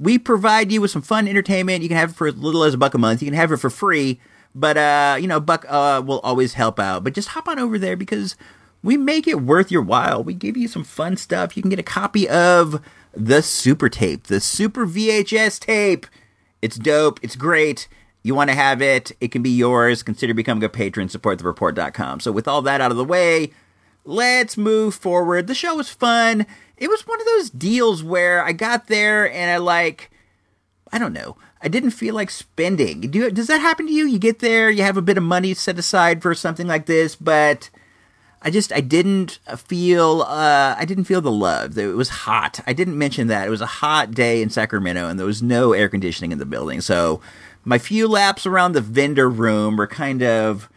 We 0.00 0.18
provide 0.18 0.72
you 0.72 0.80
with 0.80 0.90
some 0.90 1.02
fun 1.02 1.28
entertainment. 1.28 1.82
You 1.82 1.88
can 1.88 1.96
have 1.96 2.10
it 2.10 2.16
for 2.16 2.26
as 2.26 2.36
little 2.36 2.64
as 2.64 2.74
a 2.74 2.78
buck 2.78 2.94
a 2.94 2.98
month. 2.98 3.22
You 3.22 3.26
can 3.26 3.36
have 3.36 3.52
it 3.52 3.58
for 3.58 3.70
free, 3.70 4.20
but 4.52 4.76
uh, 4.76 5.16
you 5.20 5.28
know, 5.28 5.38
buck 5.38 5.64
uh, 5.68 6.02
will 6.04 6.18
always 6.20 6.54
help 6.54 6.80
out. 6.80 7.04
But 7.04 7.14
just 7.14 7.28
hop 7.28 7.46
on 7.46 7.60
over 7.60 7.78
there 7.78 7.96
because 7.96 8.34
we 8.82 8.96
make 8.96 9.28
it 9.28 9.42
worth 9.42 9.70
your 9.70 9.82
while. 9.82 10.24
We 10.24 10.34
give 10.34 10.56
you 10.56 10.66
some 10.66 10.84
fun 10.84 11.16
stuff. 11.16 11.56
You 11.56 11.62
can 11.62 11.70
get 11.70 11.78
a 11.78 11.84
copy 11.84 12.28
of 12.28 12.82
the 13.12 13.42
Super 13.42 13.88
Tape, 13.88 14.24
the 14.24 14.40
Super 14.40 14.86
VHS 14.86 15.60
tape. 15.60 16.06
It's 16.60 16.76
dope. 16.76 17.20
It's 17.22 17.36
great 17.36 17.86
you 18.24 18.34
want 18.34 18.50
to 18.50 18.56
have 18.56 18.82
it, 18.82 19.12
it 19.20 19.28
can 19.28 19.42
be 19.42 19.50
yours. 19.50 20.02
Consider 20.02 20.34
becoming 20.34 20.64
a 20.64 20.68
patron, 20.68 21.08
supportthereport.com. 21.08 22.20
So, 22.20 22.32
with 22.32 22.48
all 22.48 22.62
that 22.62 22.80
out 22.80 22.90
of 22.90 22.96
the 22.96 23.04
way, 23.04 23.52
let's 24.04 24.56
move 24.56 24.94
forward. 24.94 25.46
The 25.46 25.54
show 25.54 25.76
was 25.76 25.90
fun. 25.90 26.46
It 26.76 26.88
was 26.88 27.06
one 27.06 27.20
of 27.20 27.26
those 27.26 27.50
deals 27.50 28.02
where 28.02 28.42
I 28.42 28.52
got 28.52 28.88
there 28.88 29.30
and 29.30 29.50
I 29.50 29.58
like, 29.58 30.10
I 30.90 30.98
don't 30.98 31.12
know, 31.12 31.36
I 31.62 31.68
didn't 31.68 31.90
feel 31.90 32.14
like 32.14 32.30
spending. 32.30 33.02
Do, 33.02 33.30
does 33.30 33.46
that 33.46 33.60
happen 33.60 33.86
to 33.86 33.92
you? 33.92 34.06
You 34.06 34.18
get 34.18 34.40
there, 34.40 34.70
you 34.70 34.82
have 34.82 34.96
a 34.96 35.02
bit 35.02 35.18
of 35.18 35.22
money 35.22 35.54
set 35.54 35.78
aside 35.78 36.22
for 36.22 36.34
something 36.34 36.66
like 36.66 36.86
this, 36.86 37.14
but 37.14 37.70
I 38.40 38.50
just 38.50 38.72
I 38.72 38.80
didn't 38.80 39.38
feel 39.56 40.22
uh, 40.22 40.76
I 40.78 40.84
didn't 40.84 41.04
feel 41.04 41.20
the 41.20 41.30
love. 41.30 41.78
It 41.78 41.94
was 41.94 42.08
hot. 42.10 42.60
I 42.66 42.72
didn't 42.72 42.98
mention 42.98 43.28
that 43.28 43.46
it 43.46 43.50
was 43.50 43.62
a 43.62 43.66
hot 43.66 44.12
day 44.12 44.42
in 44.42 44.50
Sacramento 44.50 45.08
and 45.08 45.18
there 45.18 45.26
was 45.26 45.42
no 45.42 45.72
air 45.72 45.88
conditioning 45.88 46.32
in 46.32 46.38
the 46.38 46.46
building. 46.46 46.80
So 46.80 47.20
my 47.64 47.78
few 47.78 48.06
laps 48.08 48.46
around 48.46 48.72
the 48.72 48.80
vendor 48.80 49.28
room 49.28 49.76
were 49.76 49.86
kind 49.86 50.22
of 50.22 50.68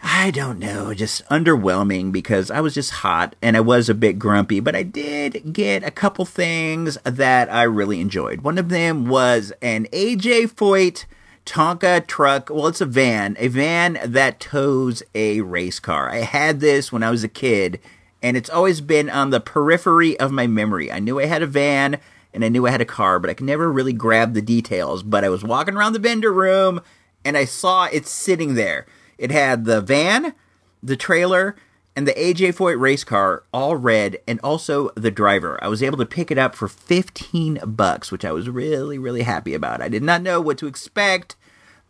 I 0.00 0.30
don't 0.30 0.60
know, 0.60 0.94
just 0.94 1.26
underwhelming 1.28 2.12
because 2.12 2.52
I 2.52 2.60
was 2.60 2.74
just 2.74 2.90
hot 2.90 3.34
and 3.42 3.56
I 3.56 3.60
was 3.60 3.88
a 3.88 3.94
bit 3.94 4.18
grumpy, 4.18 4.60
but 4.60 4.76
I 4.76 4.84
did 4.84 5.52
get 5.52 5.82
a 5.82 5.90
couple 5.90 6.24
things 6.24 6.96
that 7.02 7.52
I 7.52 7.64
really 7.64 8.00
enjoyed. 8.00 8.42
One 8.42 8.58
of 8.58 8.68
them 8.68 9.08
was 9.08 9.52
an 9.60 9.86
AJ 9.86 10.52
Foyt 10.52 11.04
Tonka 11.44 12.06
truck. 12.06 12.48
Well, 12.48 12.68
it's 12.68 12.80
a 12.80 12.86
van, 12.86 13.36
a 13.40 13.48
van 13.48 13.98
that 14.04 14.38
tows 14.38 15.02
a 15.16 15.40
race 15.40 15.80
car. 15.80 16.10
I 16.10 16.18
had 16.18 16.60
this 16.60 16.92
when 16.92 17.02
I 17.02 17.10
was 17.10 17.24
a 17.24 17.28
kid, 17.28 17.80
and 18.22 18.36
it's 18.36 18.50
always 18.50 18.80
been 18.80 19.10
on 19.10 19.30
the 19.30 19.40
periphery 19.40 20.18
of 20.20 20.30
my 20.30 20.46
memory. 20.46 20.92
I 20.92 21.00
knew 21.00 21.18
I 21.18 21.26
had 21.26 21.42
a 21.42 21.46
van 21.46 21.98
and 22.32 22.44
I 22.44 22.48
knew 22.48 22.66
I 22.66 22.70
had 22.70 22.80
a 22.80 22.86
car, 22.86 23.18
but 23.18 23.30
I 23.30 23.34
could 23.34 23.46
never 23.46 23.70
really 23.70 23.92
grab 23.92 24.34
the 24.34 24.42
details. 24.42 25.02
But 25.02 25.24
I 25.24 25.28
was 25.28 25.44
walking 25.44 25.74
around 25.74 25.92
the 25.92 25.98
vendor 25.98 26.32
room 26.32 26.80
and 27.24 27.36
I 27.36 27.44
saw 27.44 27.86
it 27.86 28.06
sitting 28.06 28.54
there. 28.54 28.86
It 29.16 29.30
had 29.30 29.64
the 29.64 29.80
van, 29.80 30.34
the 30.82 30.96
trailer, 30.96 31.56
and 31.96 32.06
the 32.06 32.14
AJ 32.14 32.54
Foyt 32.54 32.78
race 32.78 33.02
car, 33.02 33.42
all 33.52 33.74
red, 33.74 34.18
and 34.28 34.38
also 34.44 34.90
the 34.90 35.10
driver. 35.10 35.58
I 35.62 35.68
was 35.68 35.82
able 35.82 35.98
to 35.98 36.06
pick 36.06 36.30
it 36.30 36.38
up 36.38 36.54
for 36.54 36.68
15 36.68 37.60
bucks, 37.66 38.12
which 38.12 38.24
I 38.24 38.30
was 38.30 38.48
really, 38.48 38.98
really 38.98 39.22
happy 39.22 39.52
about. 39.52 39.82
I 39.82 39.88
did 39.88 40.04
not 40.04 40.22
know 40.22 40.40
what 40.40 40.58
to 40.58 40.68
expect, 40.68 41.34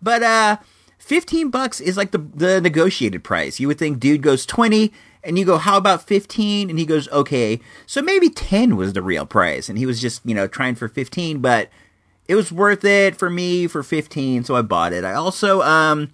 but 0.01 0.23
uh 0.23 0.57
15 0.99 1.51
bucks 1.51 1.81
is 1.81 1.97
like 1.97 2.13
the 2.13 2.19
the 2.19 2.61
negotiated 2.61 3.23
price. 3.23 3.61
You 3.61 3.69
would 3.69 3.79
think 3.79 4.01
dude 4.01 4.23
goes 4.23 4.47
20 4.47 4.93
and 5.23 5.39
you 5.39 5.45
go 5.45 5.59
how 5.59 5.77
about 5.77 6.07
15 6.07 6.71
and 6.71 6.79
he 6.79 6.87
goes 6.87 7.09
okay. 7.09 7.61
So 7.87 8.03
maybe 8.03 8.31
10 8.31 8.77
was 8.77 8.93
the 8.93 9.03
real 9.03 9.27
price 9.27 9.69
and 9.69 9.79
he 9.79 9.87
was 9.87 10.01
just, 10.01 10.23
you 10.25 10.35
know, 10.35 10.47
trying 10.47 10.75
for 10.75 10.89
15, 10.89 11.41
but 11.41 11.69
it 12.27 12.35
was 12.35 12.53
worth 12.53 12.85
it 12.85 13.17
for 13.17 13.31
me 13.31 13.67
for 13.67 13.83
15, 13.83 14.45
so 14.45 14.55
I 14.55 14.63
bought 14.63 14.93
it. 14.93 15.05
I 15.05 15.15
also 15.15 15.63
um 15.63 16.13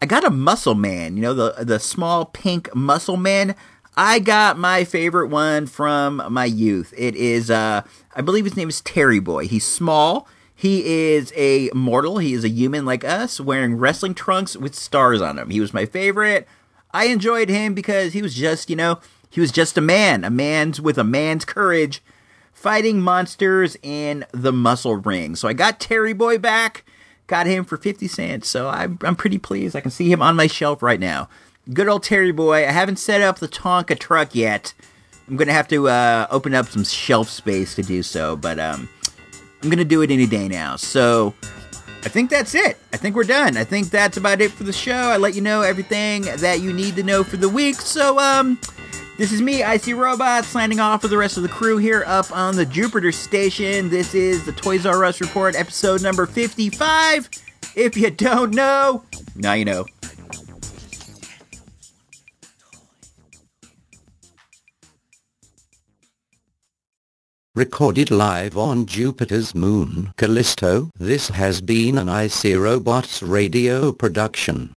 I 0.00 0.06
got 0.06 0.24
a 0.24 0.30
muscle 0.30 0.74
man, 0.74 1.16
you 1.16 1.22
know, 1.22 1.34
the 1.34 1.64
the 1.64 1.78
small 1.78 2.24
pink 2.24 2.74
muscle 2.74 3.16
man. 3.16 3.54
I 3.94 4.20
got 4.20 4.58
my 4.58 4.84
favorite 4.84 5.28
one 5.28 5.66
from 5.66 6.22
my 6.30 6.46
youth. 6.46 6.94
It 6.96 7.14
is 7.14 7.50
uh 7.50 7.82
I 8.14 8.20
believe 8.20 8.44
his 8.44 8.56
name 8.56 8.68
is 8.68 8.80
Terry 8.80 9.20
Boy. 9.20 9.46
He's 9.46 9.66
small. 9.66 10.26
He 10.54 10.84
is 11.12 11.32
a 11.34 11.70
mortal. 11.74 12.18
He 12.18 12.34
is 12.34 12.44
a 12.44 12.48
human 12.48 12.84
like 12.84 13.04
us, 13.04 13.40
wearing 13.40 13.76
wrestling 13.76 14.14
trunks 14.14 14.56
with 14.56 14.76
stars 14.76 15.20
on 15.20 15.36
him. 15.36 15.50
He 15.50 15.60
was 15.60 15.74
my 15.74 15.86
favorite. 15.86 16.46
I 16.92 17.06
enjoyed 17.06 17.48
him 17.48 17.74
because 17.74 18.12
he 18.12 18.22
was 18.22 18.34
just, 18.34 18.68
you 18.68 18.76
know, 18.76 19.00
he 19.30 19.40
was 19.40 19.50
just 19.50 19.78
a 19.78 19.80
man, 19.80 20.24
a 20.24 20.30
man's 20.30 20.80
with 20.80 20.98
a 20.98 21.04
man's 21.04 21.44
courage, 21.44 22.02
fighting 22.52 23.00
monsters 23.00 23.76
in 23.82 24.26
the 24.32 24.52
muscle 24.52 24.96
ring. 24.96 25.34
So 25.36 25.48
I 25.48 25.54
got 25.54 25.80
Terry 25.80 26.12
Boy 26.12 26.38
back, 26.38 26.84
got 27.26 27.46
him 27.46 27.64
for 27.64 27.78
50 27.78 28.06
cents. 28.08 28.48
So 28.48 28.68
I'm, 28.68 28.98
I'm 29.02 29.16
pretty 29.16 29.38
pleased. 29.38 29.74
I 29.74 29.80
can 29.80 29.90
see 29.90 30.12
him 30.12 30.20
on 30.20 30.36
my 30.36 30.46
shelf 30.46 30.82
right 30.82 31.00
now. 31.00 31.28
Good 31.72 31.88
old 31.88 32.02
Terry 32.02 32.32
Boy. 32.32 32.66
I 32.66 32.72
haven't 32.72 32.96
set 32.98 33.22
up 33.22 33.38
the 33.38 33.48
Tonka 33.48 33.98
truck 33.98 34.34
yet. 34.34 34.74
I'm 35.28 35.36
going 35.36 35.48
to 35.48 35.54
have 35.54 35.68
to 35.68 35.88
uh, 35.88 36.26
open 36.30 36.54
up 36.54 36.66
some 36.66 36.84
shelf 36.84 37.28
space 37.28 37.74
to 37.76 37.82
do 37.82 38.02
so, 38.02 38.36
but 38.36 38.58
um, 38.58 38.88
I'm 39.62 39.70
going 39.70 39.78
to 39.78 39.84
do 39.84 40.02
it 40.02 40.10
any 40.10 40.26
day 40.26 40.48
now. 40.48 40.76
So 40.76 41.32
I 42.04 42.08
think 42.08 42.30
that's 42.30 42.54
it. 42.54 42.78
I 42.92 42.96
think 42.96 43.14
we're 43.14 43.24
done. 43.24 43.56
I 43.56 43.64
think 43.64 43.90
that's 43.90 44.16
about 44.16 44.40
it 44.40 44.50
for 44.50 44.64
the 44.64 44.72
show. 44.72 44.92
I 44.92 45.18
let 45.18 45.34
you 45.34 45.40
know 45.40 45.62
everything 45.62 46.22
that 46.22 46.60
you 46.60 46.72
need 46.72 46.96
to 46.96 47.02
know 47.02 47.22
for 47.22 47.36
the 47.36 47.48
week. 47.48 47.76
So, 47.76 48.18
um, 48.18 48.58
this 49.18 49.30
is 49.30 49.40
me, 49.40 49.62
Icy 49.62 49.94
Robot, 49.94 50.44
signing 50.44 50.80
off 50.80 51.02
with 51.02 51.12
the 51.12 51.18
rest 51.18 51.36
of 51.36 51.44
the 51.44 51.48
crew 51.48 51.76
here 51.76 52.02
up 52.06 52.34
on 52.34 52.56
the 52.56 52.66
Jupiter 52.66 53.12
station. 53.12 53.88
This 53.88 54.14
is 54.14 54.44
the 54.44 54.52
Toys 54.52 54.84
R 54.84 55.04
Us 55.04 55.20
Report, 55.20 55.54
episode 55.54 56.02
number 56.02 56.26
55. 56.26 57.28
If 57.76 57.96
you 57.96 58.10
don't 58.10 58.52
know, 58.52 59.04
now 59.36 59.52
you 59.52 59.64
know. 59.64 59.86
Recorded 67.54 68.10
live 68.10 68.56
on 68.56 68.86
Jupiter's 68.86 69.54
moon, 69.54 70.14
Callisto. 70.16 70.88
This 70.98 71.28
has 71.28 71.60
been 71.60 71.98
an 71.98 72.08
IC 72.08 72.56
Robots 72.56 73.22
radio 73.22 73.92
production. 73.92 74.72